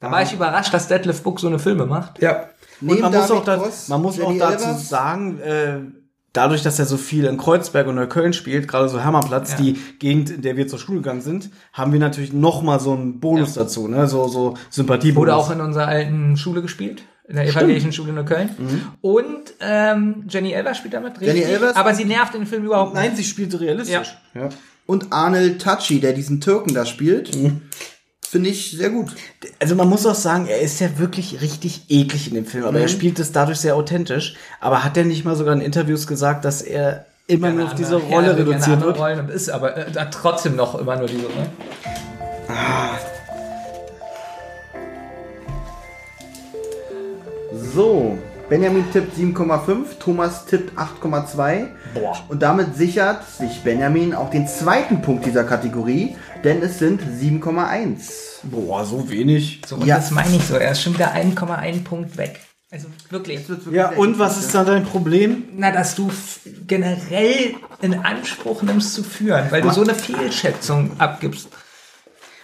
Da 0.00 0.10
war 0.10 0.22
ich 0.22 0.34
überrascht, 0.34 0.74
dass 0.74 0.88
Detlef 0.88 1.22
Book 1.22 1.40
so 1.40 1.46
eine 1.46 1.58
Filme 1.58 1.86
macht. 1.86 2.20
Ja. 2.20 2.50
Und 2.80 2.88
Neben 2.88 3.00
man 3.02 3.12
muss 3.12 3.30
auch, 3.30 3.44
da, 3.44 3.56
Cross, 3.56 3.88
man 3.88 4.02
muss 4.02 4.20
auch 4.20 4.36
dazu 4.38 4.64
Elvers. 4.64 4.88
sagen, 4.88 5.38
äh, 5.40 5.78
dadurch, 6.32 6.62
dass 6.62 6.78
er 6.78 6.86
so 6.86 6.96
viel 6.96 7.24
in 7.24 7.36
Kreuzberg 7.38 7.86
und 7.86 7.94
Neukölln 7.94 8.32
spielt, 8.32 8.66
gerade 8.68 8.88
so 8.88 9.00
Hermannplatz, 9.00 9.52
Ja. 9.52 9.56
die 9.58 9.72
Gegend, 9.98 10.30
in 10.30 10.42
der 10.42 10.56
wir 10.56 10.66
zur 10.66 10.78
Schule 10.78 10.98
gegangen 10.98 11.20
sind, 11.20 11.50
haben 11.72 11.92
wir 11.92 12.00
natürlich 12.00 12.32
noch 12.32 12.62
mal 12.62 12.80
so 12.80 12.92
einen 12.92 13.20
Bonus 13.20 13.54
dazu, 13.54 13.88
ne? 13.88 14.08
so 14.08 14.28
so 14.28 14.54
Sympathie. 14.70 15.14
Wurde 15.14 15.36
auch 15.36 15.50
in 15.50 15.60
unserer 15.60 15.86
alten 15.86 16.36
Schule 16.36 16.60
gespielt. 16.62 17.02
In 17.26 17.36
der 17.36 17.46
evangelischen 17.46 17.90
Schule 17.92 18.18
in 18.18 18.26
Köln. 18.26 18.50
Und 19.00 19.54
ähm, 19.60 20.24
Jenny 20.28 20.52
Elvers 20.52 20.76
spielt 20.76 20.92
damit 20.92 21.18
richtig. 21.20 21.28
Jenny 21.28 21.40
Elvers? 21.40 21.74
Aber 21.74 21.94
sie 21.94 22.04
nervt 22.04 22.34
in 22.34 22.42
dem 22.42 22.46
Film 22.46 22.64
überhaupt 22.66 22.92
nicht. 22.92 23.02
Nein, 23.02 23.16
sie 23.16 23.24
spielte 23.24 23.60
realistisch. 23.60 24.14
Ja. 24.34 24.50
Und 24.84 25.10
Arnel 25.10 25.56
Tachi, 25.56 26.00
der 26.00 26.12
diesen 26.12 26.42
Türken 26.42 26.74
da 26.74 26.84
spielt. 26.84 27.34
Mhm. 27.34 27.62
Finde 28.34 28.50
ich 28.50 28.72
sehr 28.72 28.90
gut. 28.90 29.14
Also 29.60 29.76
man 29.76 29.88
muss 29.88 30.04
auch 30.06 30.16
sagen, 30.16 30.48
er 30.48 30.60
ist 30.60 30.80
ja 30.80 30.98
wirklich 30.98 31.40
richtig 31.40 31.82
eklig 31.88 32.26
in 32.26 32.34
dem 32.34 32.46
Film, 32.46 32.64
aber 32.64 32.80
er 32.80 32.88
spielt 32.88 33.20
es 33.20 33.30
dadurch 33.30 33.60
sehr 33.60 33.76
authentisch. 33.76 34.34
Aber 34.58 34.82
hat 34.82 34.96
er 34.96 35.04
nicht 35.04 35.24
mal 35.24 35.36
sogar 35.36 35.54
in 35.54 35.60
Interviews 35.60 36.08
gesagt, 36.08 36.44
dass 36.44 36.60
er 36.60 37.06
immer 37.28 37.52
nur 37.52 37.66
auf 37.66 37.76
diese 37.76 37.94
Rolle 37.94 38.26
ja, 38.26 38.32
gerne 38.32 38.50
reduziert 38.50 38.80
wird? 38.80 38.98
Rollen 38.98 39.20
und 39.20 39.30
ist 39.30 39.50
aber 39.50 39.76
äh, 39.76 39.92
hat 39.94 40.12
trotzdem 40.12 40.56
noch 40.56 40.74
immer 40.74 40.96
nur 40.96 41.06
diese. 41.06 41.26
Ne? 41.26 41.46
So, 47.72 48.18
Benjamin 48.48 48.84
tippt 48.92 49.16
7,5, 49.16 49.98
Thomas 49.98 50.44
tippt 50.44 50.78
8,2. 50.78 51.68
Boah. 51.94 52.16
Und 52.28 52.42
damit 52.42 52.76
sichert 52.76 53.26
sich 53.26 53.62
Benjamin 53.62 54.14
auch 54.14 54.28
den 54.30 54.46
zweiten 54.46 55.00
Punkt 55.00 55.24
dieser 55.24 55.44
Kategorie, 55.44 56.16
denn 56.44 56.62
es 56.62 56.78
sind 56.78 57.00
7,1. 57.02 58.40
Boah, 58.44 58.84
so 58.84 59.08
wenig. 59.10 59.62
So, 59.66 59.76
und 59.76 59.86
Ja. 59.86 59.96
das 59.96 60.10
meine 60.10 60.36
ich 60.36 60.44
so. 60.44 60.56
Er 60.56 60.72
ist 60.72 60.82
schon 60.82 60.92
wieder 60.94 61.12
1,1 61.12 61.84
Punkt 61.84 62.18
weg. 62.18 62.40
Also 62.70 62.88
wirklich. 63.08 63.40
Ja, 63.70 63.90
und 63.90 64.18
was 64.18 64.36
ist 64.38 64.54
da 64.54 64.64
dein 64.64 64.84
Problem? 64.84 65.44
Na, 65.54 65.70
dass 65.70 65.94
du 65.94 66.10
generell 66.66 67.54
in 67.80 67.94
Anspruch 67.94 68.62
nimmst 68.62 68.94
zu 68.94 69.04
führen, 69.04 69.46
weil 69.50 69.62
du 69.62 69.70
so 69.70 69.82
eine 69.82 69.94
Fehlschätzung 69.94 70.90
abgibst. 70.98 71.48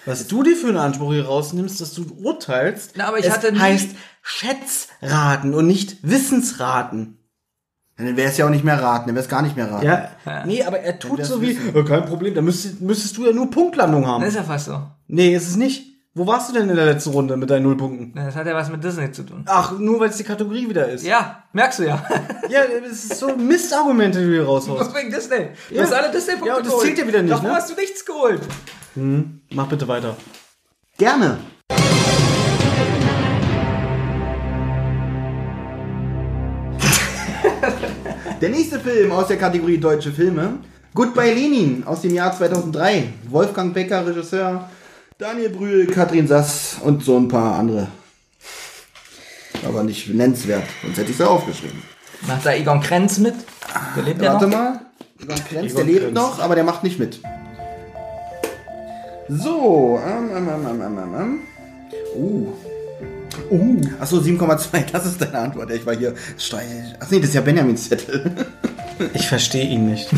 Was 0.06 0.26
du 0.26 0.42
dir 0.42 0.56
für 0.56 0.68
einen 0.68 0.76
Anspruch 0.78 1.12
hier 1.12 1.26
rausnimmst, 1.26 1.80
dass 1.80 1.92
du 1.94 2.04
urteilst, 2.22 2.92
Na, 2.96 3.06
aber 3.08 3.18
ich 3.18 3.26
es 3.26 3.32
hatte 3.32 3.52
nie- 3.52 3.58
heißt 3.58 3.90
Schätzraten 4.22 5.54
und 5.54 5.66
nicht 5.66 5.98
Wissensraten. 6.02 7.16
Dann 7.96 8.16
wäre 8.16 8.30
es 8.30 8.38
ja 8.38 8.46
auch 8.46 8.50
nicht 8.50 8.64
mehr 8.64 8.80
raten, 8.82 9.08
dann 9.08 9.14
wäre 9.14 9.24
es 9.24 9.28
gar 9.30 9.42
nicht 9.42 9.56
mehr 9.56 9.70
raten. 9.70 9.84
Ja, 9.86 10.44
nee, 10.46 10.62
aber 10.64 10.80
er 10.80 10.98
tut 10.98 11.18
das 11.20 11.28
so 11.28 11.42
wie, 11.42 11.48
wissen. 11.48 11.72
"Ja, 11.74 11.82
kein 11.82 12.06
Problem, 12.06 12.34
da 12.34 12.40
müsstest, 12.40 12.80
müsstest 12.80 13.16
du 13.18 13.26
ja 13.26 13.32
nur 13.32 13.50
Punktlandung 13.50 14.06
haben. 14.06 14.22
Das 14.22 14.30
ist 14.30 14.36
ja 14.36 14.42
fast 14.42 14.66
so. 14.66 14.80
Nee, 15.06 15.34
ist 15.34 15.48
es 15.48 15.56
nicht. 15.56 15.89
Wo 16.12 16.26
warst 16.26 16.48
du 16.50 16.54
denn 16.54 16.68
in 16.68 16.74
der 16.74 16.86
letzten 16.86 17.10
Runde 17.10 17.36
mit 17.36 17.48
deinen 17.50 17.62
Nullpunkten? 17.62 18.12
Das 18.16 18.34
hat 18.34 18.44
ja 18.44 18.52
was 18.54 18.68
mit 18.68 18.82
Disney 18.82 19.12
zu 19.12 19.22
tun. 19.22 19.44
Ach, 19.46 19.78
nur 19.78 20.00
weil 20.00 20.10
es 20.10 20.16
die 20.16 20.24
Kategorie 20.24 20.68
wieder 20.68 20.88
ist. 20.88 21.06
Ja, 21.06 21.44
merkst 21.52 21.78
du 21.78 21.84
ja. 21.86 22.04
Ja, 22.48 22.62
es 22.64 23.04
ist 23.04 23.18
so 23.20 23.36
Mistargumente, 23.36 24.18
die 24.18 24.24
du 24.26 24.32
hier 24.32 24.44
raushaust. 24.44 24.92
wegen 24.92 25.10
Disney. 25.10 25.50
Du 25.68 25.76
Ja. 25.76 25.82
hast 25.82 25.92
alle 25.92 26.10
Disney-Punkte 26.10 26.48
Ja, 26.48 26.56
und 26.56 26.66
das 26.66 26.72
geholt. 26.72 26.86
zählt 26.88 26.98
ja 26.98 27.06
wieder 27.06 27.22
nicht, 27.22 27.32
Davon 27.32 27.46
ne? 27.50 27.54
hast 27.54 27.70
du 27.70 27.74
nichts 27.76 28.04
geholt. 28.04 28.40
Mach 29.52 29.68
bitte 29.68 29.86
weiter. 29.86 30.16
Gerne. 30.98 31.38
Der 38.40 38.48
nächste 38.50 38.80
Film 38.80 39.12
aus 39.12 39.28
der 39.28 39.36
Kategorie 39.36 39.78
Deutsche 39.78 40.12
Filme. 40.12 40.58
Goodbye 40.94 41.32
Lenin 41.34 41.84
aus 41.86 42.00
dem 42.02 42.14
Jahr 42.14 42.34
2003. 42.36 43.04
Wolfgang 43.28 43.74
Becker, 43.74 44.06
Regisseur. 44.06 44.68
Daniel 45.20 45.50
Brühl, 45.50 45.86
Katrin 45.86 46.26
Sass 46.26 46.76
und 46.82 47.04
so 47.04 47.18
ein 47.18 47.28
paar 47.28 47.58
andere. 47.58 47.88
Aber 49.66 49.82
nicht 49.84 50.08
nennenswert, 50.08 50.62
sonst 50.82 50.96
hätte 50.96 51.08
ich 51.10 51.16
es 51.16 51.18
ja 51.18 51.26
aufgeschrieben. 51.26 51.82
Macht 52.26 52.46
da 52.46 52.54
Egon 52.54 52.80
Krenz 52.80 53.18
mit? 53.18 53.34
Der 53.94 54.02
lebt 54.02 54.22
ja 54.22 54.32
Warte 54.32 54.46
noch. 54.48 54.56
mal. 54.56 54.80
Ivan 55.22 55.44
Krenz, 55.46 55.72
Ivan 55.72 55.76
der 55.76 55.84
lebt 55.84 56.00
Krenz. 56.06 56.14
noch, 56.14 56.38
aber 56.40 56.54
der 56.54 56.64
macht 56.64 56.82
nicht 56.82 56.98
mit. 56.98 57.20
So. 59.28 60.00
Ähm, 60.02 60.30
ähm, 60.34 60.48
ähm, 60.48 60.66
ähm, 60.82 60.98
ähm, 60.98 61.14
ähm. 61.14 61.38
Uh. 62.16 62.46
Uh. 63.50 63.80
Achso, 64.00 64.16
7,2, 64.20 64.84
das 64.92 65.04
ist 65.04 65.20
deine 65.20 65.38
Antwort. 65.38 65.70
Ich 65.70 65.84
war 65.84 65.94
hier. 65.94 66.14
streich- 66.38 66.94
Ach 66.98 67.10
nee, 67.10 67.18
das 67.20 67.28
ist 67.28 67.34
ja 67.34 67.42
Benjamins 67.42 67.88
Zettel. 67.90 68.34
Ich 69.14 69.28
verstehe 69.28 69.64
ihn 69.64 69.86
nicht. 69.86 70.08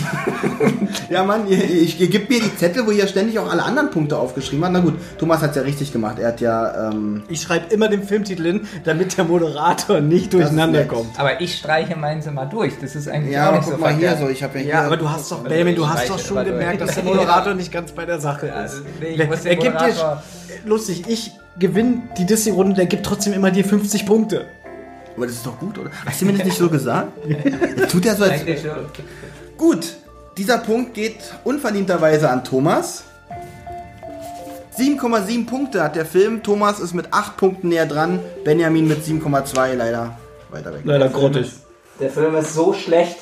ja, 1.10 1.24
Mann, 1.24 1.48
ihr, 1.48 1.62
ich, 1.62 2.00
ihr 2.00 2.08
gebt 2.08 2.30
mir 2.30 2.40
die 2.40 2.54
Zettel, 2.56 2.86
wo 2.86 2.90
ihr 2.90 3.06
ständig 3.06 3.38
auch 3.38 3.50
alle 3.50 3.62
anderen 3.62 3.90
Punkte 3.90 4.18
aufgeschrieben 4.18 4.64
habt. 4.64 4.74
Na 4.74 4.80
gut, 4.80 4.94
Thomas 5.18 5.40
hat 5.40 5.50
es 5.50 5.56
ja 5.56 5.62
richtig 5.62 5.92
gemacht. 5.92 6.18
Er 6.18 6.28
hat 6.28 6.40
ja. 6.40 6.90
Ähm, 6.90 7.22
Ich 7.28 7.42
schreibe 7.42 7.72
immer 7.72 7.88
den 7.88 8.02
Filmtitel 8.02 8.44
hin, 8.44 8.60
damit 8.84 9.16
der 9.16 9.24
Moderator 9.24 10.00
nicht 10.00 10.32
durcheinander 10.32 10.84
kommt. 10.84 11.18
Aber 11.18 11.40
ich 11.40 11.56
streiche 11.56 11.96
meins 11.96 12.26
immer 12.26 12.46
durch. 12.46 12.74
Das 12.80 12.94
ist 12.94 13.08
eigentlich 13.08 13.34
ja, 13.34 13.44
auch 13.44 13.48
aber 13.48 13.56
nicht 13.58 13.64
guck 13.66 13.74
so 13.74 13.80
mal 13.80 13.94
hier 13.94 14.08
verkehrt. 14.08 14.26
so. 14.26 14.32
Ich 14.32 14.42
habe 14.42 14.58
ja 14.58 14.64
hier. 14.64 14.72
Ja, 14.72 14.82
aber 14.86 14.96
du 14.96 15.08
hast 15.08 15.30
doch, 15.30 15.44
Benjamin, 15.44 15.74
du 15.74 15.88
hast 15.88 16.08
doch 16.08 16.18
schon 16.18 16.44
gemerkt, 16.44 16.80
durch. 16.80 16.86
dass 16.86 16.94
der 16.96 17.04
Moderator 17.12 17.54
nicht 17.54 17.72
ganz 17.72 17.92
bei 17.92 18.04
der 18.06 18.20
Sache 18.20 18.46
ist. 18.46 18.54
Also, 18.54 18.76
nee, 19.00 19.08
ich 19.14 19.20
er 19.20 19.46
er 19.46 19.56
gibt 19.56 19.80
dir, 19.80 20.22
lustig, 20.64 21.04
ich 21.08 21.32
gewinne 21.58 22.02
die 22.18 22.26
Disney-Runde, 22.26 22.74
der 22.74 22.86
gibt 22.86 23.04
trotzdem 23.06 23.32
immer 23.32 23.50
dir 23.50 23.64
50 23.64 24.06
Punkte. 24.06 24.46
Aber 25.16 25.26
das 25.26 25.36
ist 25.36 25.46
doch 25.46 25.58
gut, 25.58 25.78
oder? 25.78 25.90
Hast 26.06 26.20
du 26.20 26.26
mir 26.26 26.32
das 26.34 26.44
nicht 26.44 26.56
so 26.56 26.68
gesagt? 26.68 27.12
Jetzt 27.26 27.90
tut 27.90 28.06
er 28.06 28.16
so, 28.16 28.24
als. 28.24 28.42
Gut, 29.56 29.94
dieser 30.36 30.58
Punkt 30.58 30.94
geht 30.94 31.18
unverdienterweise 31.44 32.30
an 32.30 32.44
Thomas. 32.44 33.04
7,7 34.78 35.46
Punkte 35.46 35.82
hat 35.82 35.96
der 35.96 36.06
Film. 36.06 36.42
Thomas 36.42 36.80
ist 36.80 36.94
mit 36.94 37.12
8 37.12 37.36
Punkten 37.36 37.68
näher 37.68 37.86
dran. 37.86 38.20
Benjamin 38.44 38.88
mit 38.88 39.04
7,2 39.04 39.74
leider 39.74 40.16
weiter 40.50 40.72
weg. 40.72 40.80
Leider 40.84 41.08
grottig. 41.10 41.52
Der 42.00 42.10
Film 42.10 42.34
ist 42.36 42.54
so 42.54 42.72
schlecht. 42.72 43.18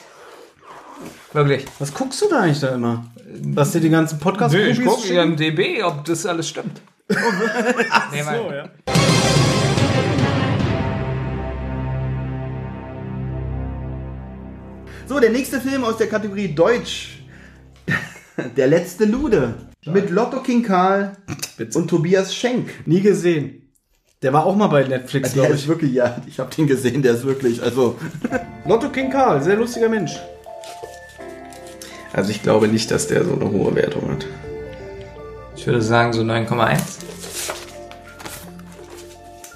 Wirklich. 1.33 1.65
Was 1.79 1.93
guckst 1.93 2.23
du 2.23 2.29
da 2.29 2.41
eigentlich 2.41 2.61
da 2.61 2.69
immer? 2.75 3.05
Was 3.43 3.73
dir 3.73 3.81
die 3.81 3.91
ganzen 3.91 4.19
podcasts 4.19 4.55
Nö, 4.55 4.67
ich 4.67 4.85
gucke 4.85 5.09
im 5.21 5.37
DB, 5.37 5.83
ob 5.83 6.05
das 6.05 6.27
alles 6.27 6.49
stimmt. 6.49 6.81
nee, 7.09 8.23
So, 8.23 8.53
ja. 8.53 8.69
So, 15.11 15.19
der 15.19 15.31
nächste 15.31 15.61
Film 15.61 15.83
aus 15.83 15.97
der 15.97 16.07
Kategorie 16.07 16.55
Deutsch. 16.55 17.19
Der 18.57 18.69
letzte 18.69 19.07
Lude. 19.07 19.55
Mit 19.85 20.09
Lotto 20.09 20.41
King 20.41 20.63
Karl 20.63 21.17
und 21.75 21.89
Tobias 21.89 22.33
Schenk. 22.33 22.87
Nie 22.87 23.01
gesehen. 23.01 23.73
Der 24.23 24.33
war 24.33 24.47
auch 24.47 24.55
mal 24.55 24.69
bei 24.69 24.85
Netflix, 24.85 25.33
glaube 25.33 25.55
ist 25.55 25.63
ich. 25.63 25.69
wirklich, 25.69 25.95
ja, 25.95 26.23
ich 26.29 26.39
habe 26.39 26.55
den 26.55 26.69
gesehen, 26.69 27.03
der 27.03 27.15
ist 27.15 27.25
wirklich, 27.25 27.61
also. 27.61 27.99
Lotto 28.65 28.89
King 28.91 29.11
Karl, 29.11 29.43
sehr 29.43 29.57
lustiger 29.57 29.89
Mensch. 29.89 30.13
Also 32.13 32.31
ich 32.31 32.41
glaube 32.41 32.69
nicht, 32.69 32.89
dass 32.93 33.09
der 33.09 33.25
so 33.25 33.35
eine 33.35 33.51
hohe 33.51 33.75
Wertung 33.75 34.13
hat. 34.13 34.25
ich 35.57 35.67
würde 35.67 35.83
sagen 35.83 36.13
so 36.13 36.23
9,1. 36.23 36.79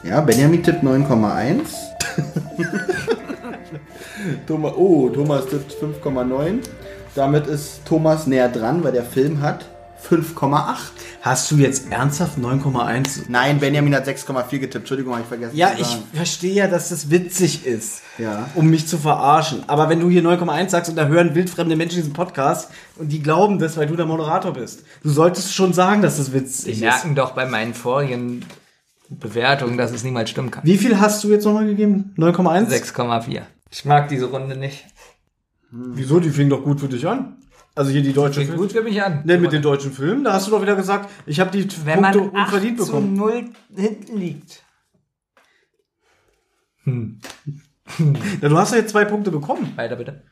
Ja, 0.02 0.20
Benjamin 0.20 0.64
tippt 0.64 0.82
9,1. 0.82 1.60
Thomas, 4.46 4.72
oh, 4.76 5.08
Thomas 5.10 5.46
tippt 5.46 5.72
5,9. 6.04 6.58
Damit 7.14 7.46
ist 7.46 7.84
Thomas 7.84 8.26
näher 8.26 8.48
dran, 8.48 8.82
weil 8.82 8.92
der 8.92 9.04
Film 9.04 9.40
hat 9.40 9.66
5,8. 10.08 10.76
Hast 11.22 11.50
du 11.50 11.56
jetzt 11.56 11.90
ernsthaft 11.90 12.36
9,1? 12.38 13.22
Nein, 13.28 13.58
Benjamin 13.58 13.94
hat 13.94 14.06
6,4 14.06 14.50
getippt. 14.58 14.74
Entschuldigung, 14.76 15.12
habe 15.14 15.22
ich 15.22 15.28
vergessen. 15.28 15.56
Ja, 15.56 15.72
ich 15.78 15.96
verstehe 16.12 16.52
ja, 16.52 16.66
dass 16.66 16.90
das 16.90 17.08
witzig 17.10 17.64
ist, 17.64 18.02
Ja. 18.18 18.48
um 18.54 18.68
mich 18.68 18.86
zu 18.86 18.98
verarschen. 18.98 19.62
Aber 19.66 19.88
wenn 19.88 20.00
du 20.00 20.10
hier 20.10 20.22
9,1 20.22 20.68
sagst 20.70 20.90
und 20.90 20.96
da 20.96 21.06
hören 21.06 21.34
wildfremde 21.34 21.76
Menschen 21.76 21.96
diesen 21.96 22.12
Podcast 22.12 22.68
und 22.96 23.08
die 23.12 23.22
glauben 23.22 23.58
das, 23.58 23.76
weil 23.78 23.86
du 23.86 23.96
der 23.96 24.04
Moderator 24.06 24.52
bist, 24.52 24.82
du 25.02 25.08
solltest 25.08 25.54
schon 25.54 25.72
sagen, 25.72 26.02
dass 26.02 26.18
das 26.18 26.26
Die 26.26 26.34
witzig 26.34 26.72
ist. 26.74 26.80
merken 26.80 27.14
doch 27.14 27.30
bei 27.30 27.46
meinen 27.46 27.72
vorigen 27.72 28.44
Bewertungen, 29.08 29.78
dass 29.78 29.92
es 29.92 30.04
niemals 30.04 30.28
stimmen 30.30 30.50
kann. 30.50 30.64
Wie 30.64 30.76
viel 30.76 30.98
hast 31.00 31.24
du 31.24 31.28
jetzt 31.30 31.44
nochmal 31.44 31.66
gegeben? 31.66 32.12
9,1? 32.18 32.68
6,4. 32.68 33.42
Ich 33.74 33.84
mag 33.84 34.08
diese 34.08 34.26
Runde 34.26 34.56
nicht. 34.56 34.84
Wieso? 35.72 36.20
Die 36.20 36.30
fing 36.30 36.48
doch 36.48 36.62
gut 36.62 36.78
für 36.78 36.86
dich 36.86 37.08
an. 37.08 37.38
Also 37.74 37.90
hier 37.90 38.02
die 38.02 38.12
deutsche 38.12 38.34
Klingt 38.34 38.50
Film. 38.50 38.60
gut 38.60 38.70
für 38.70 38.82
mich 38.82 39.02
an. 39.02 39.22
Ne, 39.24 39.36
mit 39.36 39.50
den 39.50 39.62
deutschen 39.62 39.92
Filmen, 39.92 40.22
da 40.22 40.32
hast 40.34 40.46
du 40.46 40.52
doch 40.52 40.62
wieder 40.62 40.76
gesagt, 40.76 41.10
ich 41.26 41.40
habe 41.40 41.50
die 41.50 41.66
Wenn 41.84 42.00
man 42.00 42.12
Punkte 42.12 42.38
8 42.38 42.46
unverdient 42.46 42.78
zu 42.78 42.86
bekommen. 42.86 43.14
0 43.14 43.50
hinten 43.74 44.16
liegt. 44.16 44.62
Ja, 48.40 48.48
du 48.48 48.56
hast 48.56 48.72
ja 48.72 48.78
jetzt 48.78 48.92
zwei 48.92 49.04
Punkte 49.04 49.30
bekommen. 49.30 49.76
Weiter 49.76 49.96
bitte. 49.96 50.22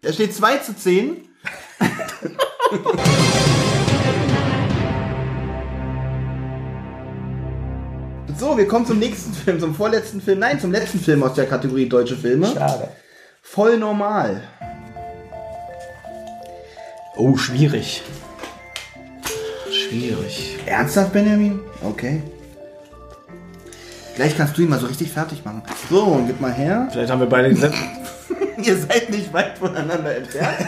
Es 0.00 0.14
steht 0.14 0.34
2 0.34 0.56
zu 0.58 0.74
10. 0.74 1.28
So, 8.38 8.56
wir 8.56 8.68
kommen 8.68 8.86
zum 8.86 9.00
nächsten 9.00 9.32
Film, 9.34 9.58
zum 9.58 9.74
vorletzten 9.74 10.20
Film. 10.20 10.38
Nein, 10.38 10.60
zum 10.60 10.70
letzten 10.70 11.00
Film 11.00 11.24
aus 11.24 11.34
der 11.34 11.46
Kategorie 11.46 11.88
deutsche 11.88 12.16
Filme. 12.16 12.46
Schade. 12.46 12.88
Voll 13.42 13.78
normal. 13.78 14.42
Oh, 17.16 17.36
schwierig. 17.36 18.02
Schwierig. 19.72 20.56
Ernsthaft, 20.66 21.12
Benjamin? 21.12 21.58
Okay. 21.82 22.22
Gleich 24.14 24.36
kannst 24.36 24.56
du 24.56 24.62
ihn 24.62 24.68
mal 24.68 24.78
so 24.78 24.86
richtig 24.86 25.10
fertig 25.10 25.44
machen. 25.44 25.62
So, 25.90 26.02
und 26.02 26.28
gib 26.28 26.40
mal 26.40 26.52
her. 26.52 26.88
Vielleicht 26.92 27.10
haben 27.10 27.20
wir 27.20 27.28
beide 27.28 27.48
gesagt. 27.48 27.74
Ihr 28.62 28.76
seid 28.76 29.10
nicht 29.10 29.32
weit 29.32 29.58
voneinander 29.58 30.16
entfernt. 30.16 30.58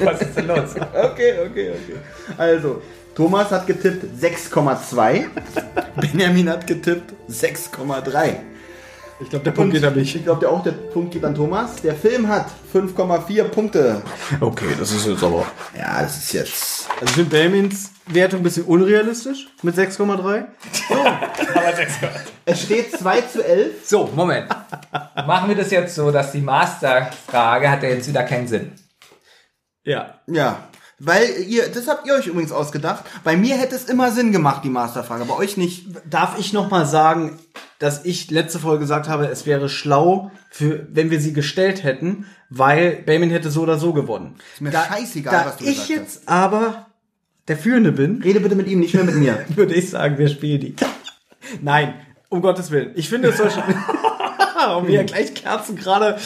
was 0.00 0.20
ist 0.20 0.36
denn 0.36 0.46
los? 0.46 0.74
Okay, 0.76 1.38
okay, 1.46 1.70
okay. 1.70 1.96
Also, 2.38 2.82
Thomas 3.14 3.50
hat 3.50 3.66
getippt 3.66 4.04
6,2. 4.20 5.26
Benjamin 6.00 6.48
hat 6.48 6.66
getippt 6.66 7.12
6,3. 7.28 8.36
Ich 9.22 9.30
glaube, 9.30 9.44
der 9.44 9.52
Punkt 9.52 9.72
geht 9.72 9.84
an 9.84 9.94
mich. 9.94 10.16
Ich 10.16 10.24
glaube, 10.24 10.40
der 10.40 10.50
auch 10.50 10.62
der 10.62 10.72
Punkt 10.72 11.12
geht 11.12 11.24
an 11.24 11.34
Thomas. 11.34 11.76
Der 11.76 11.94
Film 11.94 12.26
hat 12.28 12.46
5,4 12.74 13.44
Punkte. 13.44 14.02
Okay, 14.40 14.74
das 14.78 14.92
ist 14.92 15.06
jetzt 15.06 15.22
aber. 15.22 15.46
Ja, 15.78 16.02
das 16.02 16.18
ist 16.18 16.32
jetzt. 16.32 16.88
Also 16.94 17.04
ich 17.04 17.10
finde 17.12 17.30
Belmins 17.30 17.90
Wertung 18.06 18.40
ein 18.40 18.42
bisschen 18.42 18.64
unrealistisch 18.64 19.48
mit 19.62 19.76
6,3. 19.76 20.44
Es 22.44 22.62
steht 22.62 22.90
2 22.98 23.20
zu 23.22 23.44
11. 23.46 23.88
So, 23.88 24.10
Moment. 24.14 24.48
Machen 25.14 25.48
wir 25.48 25.56
das 25.56 25.70
jetzt 25.70 25.94
so, 25.94 26.10
dass 26.10 26.32
die 26.32 26.40
Masterfrage 26.40 27.70
hat 27.70 27.82
ja 27.84 27.90
jetzt 27.90 28.08
wieder 28.08 28.24
keinen 28.24 28.48
Sinn. 28.48 28.72
Ja. 29.84 30.20
Ja. 30.26 30.68
Weil 30.98 31.28
ihr, 31.48 31.68
das 31.68 31.88
habt 31.88 32.06
ihr 32.06 32.14
euch 32.14 32.26
übrigens 32.28 32.52
ausgedacht. 32.52 33.04
Bei 33.24 33.36
mir 33.36 33.56
hätte 33.56 33.74
es 33.74 33.84
immer 33.86 34.12
Sinn 34.12 34.30
gemacht, 34.30 34.62
die 34.64 34.68
Masterfrage, 34.70 35.24
bei 35.24 35.34
euch 35.34 35.56
nicht. 35.56 35.86
Darf 36.08 36.38
ich 36.38 36.52
noch 36.52 36.70
mal 36.70 36.86
sagen, 36.86 37.38
dass 37.80 38.04
ich 38.04 38.30
letzte 38.30 38.60
Folge 38.60 38.80
gesagt 38.80 39.08
habe, 39.08 39.26
es 39.26 39.44
wäre 39.44 39.68
schlau, 39.68 40.30
für, 40.50 40.86
wenn 40.92 41.10
wir 41.10 41.20
sie 41.20 41.32
gestellt 41.32 41.82
hätten, 41.82 42.26
weil 42.50 43.02
Belmin 43.04 43.30
hätte 43.30 43.50
so 43.50 43.62
oder 43.62 43.78
so 43.78 43.92
gewonnen. 43.92 44.36
Ist 44.54 44.60
mir 44.60 44.70
Da- 44.70 44.84
scheißegal, 44.84 45.32
da 45.32 45.46
was 45.46 45.56
du 45.56 45.64
ich 45.64 45.70
gesagt 45.88 45.88
jetzt 45.90 46.28
aber 46.28 46.86
der 47.48 47.56
Führende 47.56 47.90
bin, 47.90 48.22
Rede 48.22 48.38
bitte 48.38 48.54
mit 48.54 48.68
ihm, 48.68 48.78
nicht 48.78 48.94
mehr 48.94 49.02
mit 49.04 49.16
mir. 49.16 49.44
würde 49.56 49.74
ich 49.74 49.90
sagen, 49.90 50.18
wir 50.18 50.28
spielen 50.28 50.60
die. 50.60 50.76
Nein, 51.60 51.94
um 52.28 52.40
Gottes 52.42 52.70
Willen. 52.70 52.92
Ich 52.94 53.08
finde 53.08 53.28
es 53.30 53.38
soll 53.38 53.50
schon. 53.50 53.62
Und 54.76 54.88
wie 54.88 54.94
er 54.96 55.04
gleich 55.04 55.34
Kerzen 55.34 55.76
gerade, 55.76 56.16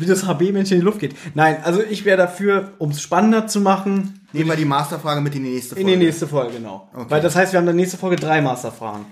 wie 0.00 0.06
das 0.06 0.24
HB-Männchen 0.26 0.74
in 0.76 0.80
die 0.80 0.84
Luft 0.84 0.98
geht. 0.98 1.14
Nein, 1.34 1.58
also 1.64 1.82
ich 1.82 2.04
wäre 2.04 2.16
dafür, 2.16 2.72
um 2.78 2.90
es 2.90 3.00
spannender 3.00 3.46
zu 3.46 3.60
machen, 3.60 4.20
Nehmen 4.32 4.50
wir 4.50 4.56
die 4.56 4.64
Masterfrage 4.66 5.20
mit 5.22 5.34
in 5.34 5.44
die 5.44 5.50
nächste 5.54 5.76
in 5.76 5.82
Folge. 5.82 5.98
die 5.98 6.04
nächste 6.04 6.26
Folge, 6.26 6.52
genau. 6.54 6.88
Weil 6.92 7.22
das 7.22 7.34
heißt, 7.36 7.52
wir 7.52 7.58
haben 7.58 7.64
in 7.64 7.68
der 7.68 7.74
nächsten 7.76 7.96
Folge 7.98 8.16
drei 8.16 8.42
Masterfragen. 8.42 9.06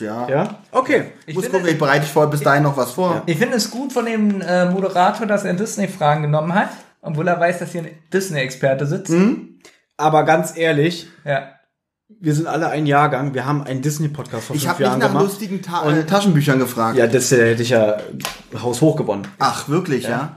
Ja. 0.00 0.28
Ja? 0.28 0.58
Okay. 0.72 1.12
Ich 1.26 1.34
muss 1.34 1.48
gucken, 1.50 1.68
ich 1.68 1.78
bereite 1.78 2.04
ich 2.04 2.10
vor 2.10 2.26
bis 2.28 2.40
dahin 2.42 2.64
noch 2.64 2.76
was 2.76 2.90
vor. 2.92 3.22
Ich 3.26 3.38
finde 3.38 3.56
es 3.56 3.70
gut 3.70 3.92
von 3.92 4.04
dem 4.04 4.40
äh, 4.42 4.66
Moderator, 4.66 5.26
dass 5.26 5.44
er 5.44 5.54
Disney-Fragen 5.54 6.22
genommen 6.22 6.52
hat, 6.54 6.70
obwohl 7.00 7.26
er 7.28 7.38
weiß, 7.40 7.60
dass 7.60 7.72
hier 7.72 7.82
ein 7.82 7.90
Disney-Experte 8.12 8.84
sitzt. 8.86 9.14
Aber 9.96 10.24
ganz 10.24 10.56
ehrlich, 10.56 11.06
Ja. 11.24 11.52
Wir 12.20 12.34
sind 12.34 12.46
alle 12.46 12.68
ein 12.68 12.86
Jahrgang. 12.86 13.34
Wir 13.34 13.46
haben 13.46 13.62
einen 13.62 13.82
Disney-Podcast 13.82 14.46
vor 14.46 14.56
Ich 14.56 14.62
fünf 14.62 14.72
habe 14.72 14.82
nicht 14.82 14.88
Jahren 14.90 14.98
nach 15.00 15.08
gemacht. 15.08 15.24
lustigen 15.24 15.62
Ta 15.62 15.90
äh, 15.90 16.04
Taschenbüchern 16.04 16.58
gefragt. 16.58 16.96
Ja, 16.98 17.06
das 17.06 17.30
äh, 17.32 17.50
hätte 17.50 17.62
ich 17.62 17.70
ja 17.70 17.98
haushoch 18.60 18.96
gewonnen. 18.96 19.28
Ach, 19.38 19.68
wirklich, 19.68 20.04
ja? 20.04 20.36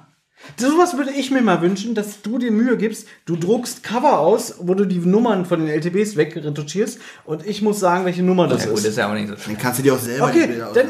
Sowas 0.57 0.97
würde 0.97 1.11
ich 1.11 1.31
mir 1.31 1.41
mal 1.41 1.61
wünschen, 1.61 1.95
dass 1.95 2.21
du 2.21 2.37
dir 2.37 2.51
Mühe 2.51 2.75
gibst. 2.75 3.07
Du 3.25 3.37
druckst 3.37 3.81
Cover 3.81 4.19
aus, 4.19 4.55
wo 4.59 4.73
du 4.73 4.83
die 4.85 4.97
Nummern 4.99 5.45
von 5.45 5.59
den 5.65 5.69
LTBs 5.69 6.17
wegretouchierst 6.17 6.99
und 7.23 7.45
ich 7.47 7.61
muss 7.61 7.79
sagen, 7.79 8.03
welche 8.03 8.23
Nummer 8.23 8.47
das 8.49 8.63
Ja, 8.65 8.69
gut, 8.71 8.79
ist. 8.79 8.85
ist 8.85 8.97
ja 8.97 9.09
auch 9.09 9.13
nicht 9.13 9.29
so 9.29 9.37
schlimm. 9.37 9.55
Dann 9.55 9.63
kannst 9.63 9.79
du 9.79 9.83
dir 9.83 9.93
auch 9.93 9.99
selber 9.99 10.25
Okay, 10.27 10.41
die 10.41 10.47
Bilder 10.47 10.71
dann-. 10.73 10.87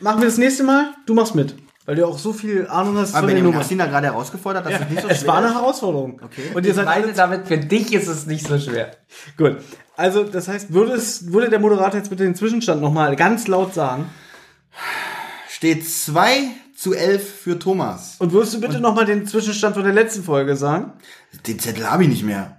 Machen 0.00 0.20
wir 0.20 0.26
das 0.26 0.36
nächste 0.36 0.64
Mal. 0.64 0.92
Du 1.06 1.14
machst 1.14 1.34
mit, 1.34 1.54
weil 1.86 1.96
du 1.96 2.06
auch 2.06 2.18
so 2.18 2.34
viel 2.34 2.68
Ahnung 2.68 2.98
hast 2.98 3.14
Aber 3.14 3.20
von 3.20 3.28
den 3.28 3.36
Benjamin, 3.36 3.44
Nummern. 3.46 3.60
hast 3.60 3.70
du 3.70 3.74
ihn 3.74 3.78
da 3.78 3.86
gerade 3.86 4.06
herausgerausgefordert, 4.08 4.66
dass 4.66 4.80
es 4.82 4.90
nicht 4.90 5.00
so 5.02 5.08
es 5.08 5.18
schwer 5.20 5.28
war 5.28 5.38
eine 5.38 5.46
ist? 5.48 5.54
Herausforderung. 5.54 6.20
Okay. 6.22 6.42
Und 6.54 6.64
ihr 6.64 6.70
Ich 6.70 6.76
seid 6.76 6.84
meine 6.84 7.12
damit, 7.14 7.48
für 7.48 7.56
dich 7.58 7.94
ist 7.94 8.06
es 8.06 8.26
nicht 8.26 8.46
so 8.46 8.58
schwer. 8.58 8.90
gut. 9.38 9.56
Also, 9.98 10.22
das 10.22 10.46
heißt, 10.46 10.72
würde, 10.72 10.92
es, 10.92 11.32
würde 11.32 11.50
der 11.50 11.58
Moderator 11.58 11.98
jetzt 11.98 12.08
bitte 12.08 12.22
den 12.22 12.34
Zwischenstand 12.36 12.80
nochmal 12.80 13.16
ganz 13.16 13.48
laut 13.48 13.74
sagen? 13.74 14.06
Steht 15.48 15.88
2 15.88 16.42
zu 16.76 16.94
11 16.94 17.28
für 17.40 17.58
Thomas. 17.58 18.14
Und 18.20 18.32
würdest 18.32 18.54
du 18.54 18.60
bitte 18.60 18.78
nochmal 18.80 19.06
den 19.06 19.26
Zwischenstand 19.26 19.74
von 19.74 19.82
der 19.82 19.92
letzten 19.92 20.22
Folge 20.22 20.54
sagen? 20.56 20.92
Den 21.48 21.58
Zettel 21.58 21.90
habe 21.90 22.04
ich 22.04 22.08
nicht 22.08 22.22
mehr. 22.22 22.54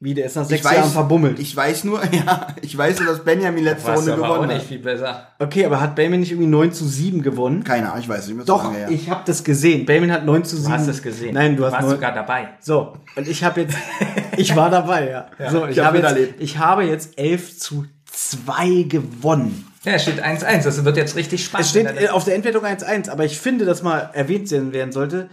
Wie, 0.00 0.12
der 0.14 0.26
ist 0.26 0.34
nach 0.36 0.42
Ich 0.42 0.48
sechs 0.48 0.64
Jahren 0.64 0.84
weiß, 0.84 0.92
verbummelt. 0.92 1.38
ich 1.38 1.56
weiß 1.56 1.84
nur, 1.84 2.02
ja, 2.12 2.48
ich 2.60 2.76
weiß 2.76 2.98
nur, 3.00 3.08
dass 3.08 3.24
Benjamin 3.24 3.62
letzte 3.64 3.86
Warst 3.88 4.00
Runde 4.00 4.12
aber 4.14 4.28
auch 4.30 4.34
gewonnen 4.34 4.48
nicht 4.50 4.62
hat. 4.62 4.68
viel 4.68 4.80
besser. 4.80 5.28
okay, 5.38 5.64
aber 5.64 5.80
hat 5.80 5.94
Bayman 5.96 6.20
nicht 6.20 6.32
irgendwie 6.32 6.48
9 6.50 6.72
zu 6.72 6.86
7 6.86 7.22
gewonnen? 7.22 7.62
Keine 7.64 7.86
Ahnung, 7.88 8.00
ich 8.02 8.08
weiß 8.08 8.26
nicht 8.26 8.36
mehr. 8.36 8.44
so 8.44 8.52
Doch, 8.54 8.64
lange 8.64 8.78
her. 8.78 8.90
ich 8.90 9.08
habe 9.08 9.22
das 9.24 9.44
gesehen. 9.44 9.86
Bayman 9.86 10.10
hat 10.12 10.26
9 10.26 10.44
zu 10.44 10.56
7. 10.56 10.66
Du 10.68 10.72
hast 10.76 10.88
es 10.88 11.02
gesehen. 11.02 11.34
Nein, 11.34 11.56
du 11.56 11.64
hast 11.64 11.72
warst 11.72 11.84
neun- 11.86 11.94
sogar 11.94 12.12
dabei. 12.12 12.48
So, 12.60 12.98
und 13.16 13.28
ich 13.28 13.44
habe 13.44 13.60
jetzt, 13.62 13.76
ich 14.36 14.56
war 14.56 14.70
dabei, 14.70 15.10
ja. 15.38 15.50
so, 15.50 15.66
ich, 15.66 15.72
ich 15.72 15.78
hab 15.78 15.86
habe 15.86 15.98
jetzt, 15.98 16.34
ich 16.38 16.58
habe 16.58 16.84
jetzt 16.84 17.18
11 17.18 17.58
zu 17.58 17.86
2 18.10 18.84
gewonnen. 18.88 19.66
Ja, 19.84 19.92
es 19.92 20.02
steht 20.02 20.22
1-1. 20.22 20.62
Das 20.62 20.84
wird 20.84 20.96
jetzt 20.96 21.16
richtig 21.16 21.44
spannend. 21.44 21.64
Es 21.64 21.70
steht 21.70 22.00
äh, 22.00 22.08
auf 22.08 22.24
der 22.24 22.34
Endwertung 22.34 22.64
1-1, 22.64 23.10
aber 23.10 23.24
ich 23.24 23.38
finde, 23.38 23.64
dass 23.64 23.82
mal 23.82 24.10
erwähnt 24.12 24.50
werden 24.50 24.92
sollte, 24.92 25.28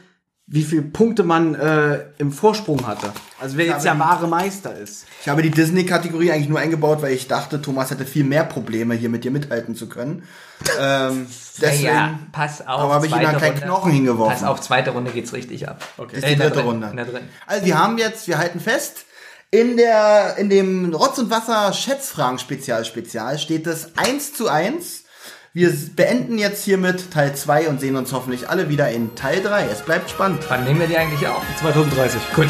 wie 0.51 0.63
viele 0.63 0.81
Punkte 0.81 1.23
man 1.23 1.53
äh, 1.53 2.05
im 2.17 2.31
Vorsprung 2.31 2.87
hatte. 2.87 3.11
Also 3.39 3.55
wer 3.57 3.67
jetzt 3.67 3.85
der 3.85 3.99
wahre 3.99 4.27
Meister 4.27 4.75
ist. 4.75 5.05
Ich 5.21 5.29
habe 5.29 5.43
die 5.43 5.51
Disney-Kategorie 5.51 6.31
eigentlich 6.31 6.49
nur 6.49 6.57
eingebaut, 6.57 7.03
weil 7.03 7.13
ich 7.13 7.27
dachte, 7.27 7.61
Thomas 7.61 7.91
hätte 7.91 8.03
viel 8.03 8.23
mehr 8.23 8.43
Probleme, 8.45 8.95
hier 8.95 9.09
mit 9.09 9.23
dir 9.23 9.31
mithalten 9.31 9.75
zu 9.75 9.87
können. 9.87 10.23
Ähm, 10.77 11.25
deswegen, 11.61 11.85
ja, 11.85 12.19
pass 12.33 12.59
auf. 12.59 12.81
Aber 12.81 12.95
habe 12.95 13.07
ich 13.07 13.13
ihm 13.13 13.21
dann 13.21 13.37
keinen 13.37 13.53
Runde. 13.53 13.65
Knochen 13.65 13.91
hingeworfen. 13.93 14.33
Pass 14.33 14.43
auf, 14.43 14.59
zweite 14.59 14.89
Runde 14.89 15.11
geht's 15.11 15.31
richtig 15.31 15.69
ab. 15.69 15.87
Okay. 15.95 16.17
ist 16.17 16.27
die 16.27 16.35
dritte 16.35 16.63
Runde. 16.63 16.87
In 16.89 16.97
der 16.97 17.05
dritten. 17.05 17.29
Also 17.47 17.65
wir 17.65 17.79
haben 17.79 17.97
jetzt, 17.97 18.27
wir 18.27 18.37
halten 18.37 18.59
fest, 18.59 19.05
in 19.51 19.77
der, 19.77 20.35
in 20.37 20.49
dem 20.49 20.93
Rotz 20.93 21.17
und 21.17 21.29
Wasser 21.29 21.71
Schätzfragen 21.71 22.39
Spezial 22.39 22.83
Spezial 22.83 23.39
steht 23.39 23.67
es 23.67 23.91
1 23.95 24.33
zu 24.33 24.49
1. 24.49 25.05
Wir 25.51 25.73
beenden 25.95 26.37
jetzt 26.37 26.63
hiermit 26.63 27.09
Teil 27.09 27.35
2 27.35 27.69
und 27.69 27.79
sehen 27.79 27.95
uns 27.95 28.13
hoffentlich 28.13 28.47
alle 28.49 28.69
wieder 28.69 28.91
in 28.91 29.15
Teil 29.15 29.41
3. 29.41 29.65
Es 29.65 29.81
bleibt 29.81 30.11
spannend. 30.11 30.45
Wann 30.47 30.63
nehmen 30.63 30.79
wir 30.79 30.85
die 30.85 30.95
eigentlich 30.95 31.27
auf? 31.27 31.41
2030. 31.59 32.21
Gut. 32.35 32.47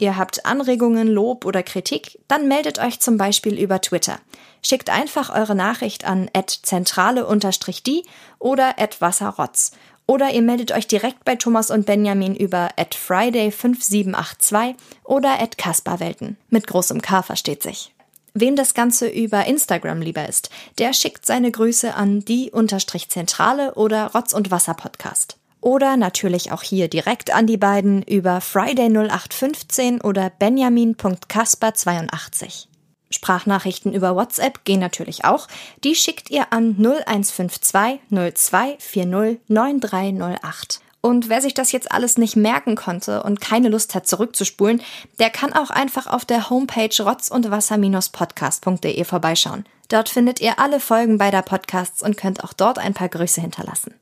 Ihr 0.00 0.16
habt 0.16 0.46
Anregungen, 0.46 1.06
Lob 1.06 1.44
oder 1.44 1.62
Kritik? 1.62 2.18
Dann 2.26 2.48
meldet 2.48 2.80
euch 2.80 2.98
zum 3.00 3.16
Beispiel 3.16 3.60
über 3.60 3.80
Twitter. 3.80 4.18
Schickt 4.62 4.90
einfach 4.90 5.28
eure 5.34 5.54
Nachricht 5.54 6.04
an 6.04 6.30
zentrale-die 6.62 8.04
oder 8.38 8.74
wasserrotz. 8.98 9.72
Oder 10.10 10.32
ihr 10.32 10.42
meldet 10.42 10.72
euch 10.72 10.88
direkt 10.88 11.24
bei 11.24 11.36
Thomas 11.36 11.70
und 11.70 11.86
Benjamin 11.86 12.34
über 12.34 12.70
friday5782 12.76 14.74
oder 15.04 15.38
kasperwelten. 15.56 16.36
Mit 16.48 16.66
großem 16.66 17.00
K 17.00 17.22
versteht 17.22 17.62
sich. 17.62 17.94
Wem 18.34 18.56
das 18.56 18.74
Ganze 18.74 19.06
über 19.06 19.46
Instagram 19.46 20.02
lieber 20.02 20.28
ist, 20.28 20.50
der 20.78 20.94
schickt 20.94 21.26
seine 21.26 21.52
Grüße 21.52 21.94
an 21.94 22.24
die-zentrale 22.24 23.76
oder 23.76 24.10
Rotz 24.12 24.32
und 24.32 24.50
Wasser 24.50 24.74
Podcast. 24.74 25.36
Oder 25.60 25.96
natürlich 25.96 26.50
auch 26.50 26.64
hier 26.64 26.88
direkt 26.88 27.32
an 27.32 27.46
die 27.46 27.56
beiden 27.56 28.02
über 28.02 28.38
Friday0815 28.38 30.02
oder 30.02 30.28
benjamin.kasper82. 30.28 32.69
Sprachnachrichten 33.10 33.92
über 33.92 34.14
WhatsApp 34.14 34.64
gehen 34.64 34.80
natürlich 34.80 35.24
auch. 35.24 35.48
Die 35.84 35.94
schickt 35.94 36.30
ihr 36.30 36.52
an 36.52 36.76
0152 36.78 38.00
0240 38.10 39.40
9308. 39.48 40.80
Und 41.02 41.28
wer 41.28 41.40
sich 41.40 41.54
das 41.54 41.72
jetzt 41.72 41.92
alles 41.92 42.18
nicht 42.18 42.36
merken 42.36 42.76
konnte 42.76 43.22
und 43.22 43.40
keine 43.40 43.70
Lust 43.70 43.94
hat 43.94 44.06
zurückzuspulen, 44.06 44.82
der 45.18 45.30
kann 45.30 45.52
auch 45.52 45.70
einfach 45.70 46.06
auf 46.06 46.24
der 46.24 46.50
Homepage 46.50 47.02
rotz 47.02 47.28
und 47.28 47.50
wasser-podcast.de 47.50 49.04
vorbeischauen. 49.04 49.64
Dort 49.88 50.08
findet 50.08 50.40
ihr 50.40 50.58
alle 50.58 50.78
Folgen 50.78 51.18
beider 51.18 51.42
Podcasts 51.42 52.02
und 52.02 52.16
könnt 52.16 52.44
auch 52.44 52.52
dort 52.52 52.78
ein 52.78 52.94
paar 52.94 53.08
Grüße 53.08 53.40
hinterlassen. 53.40 53.94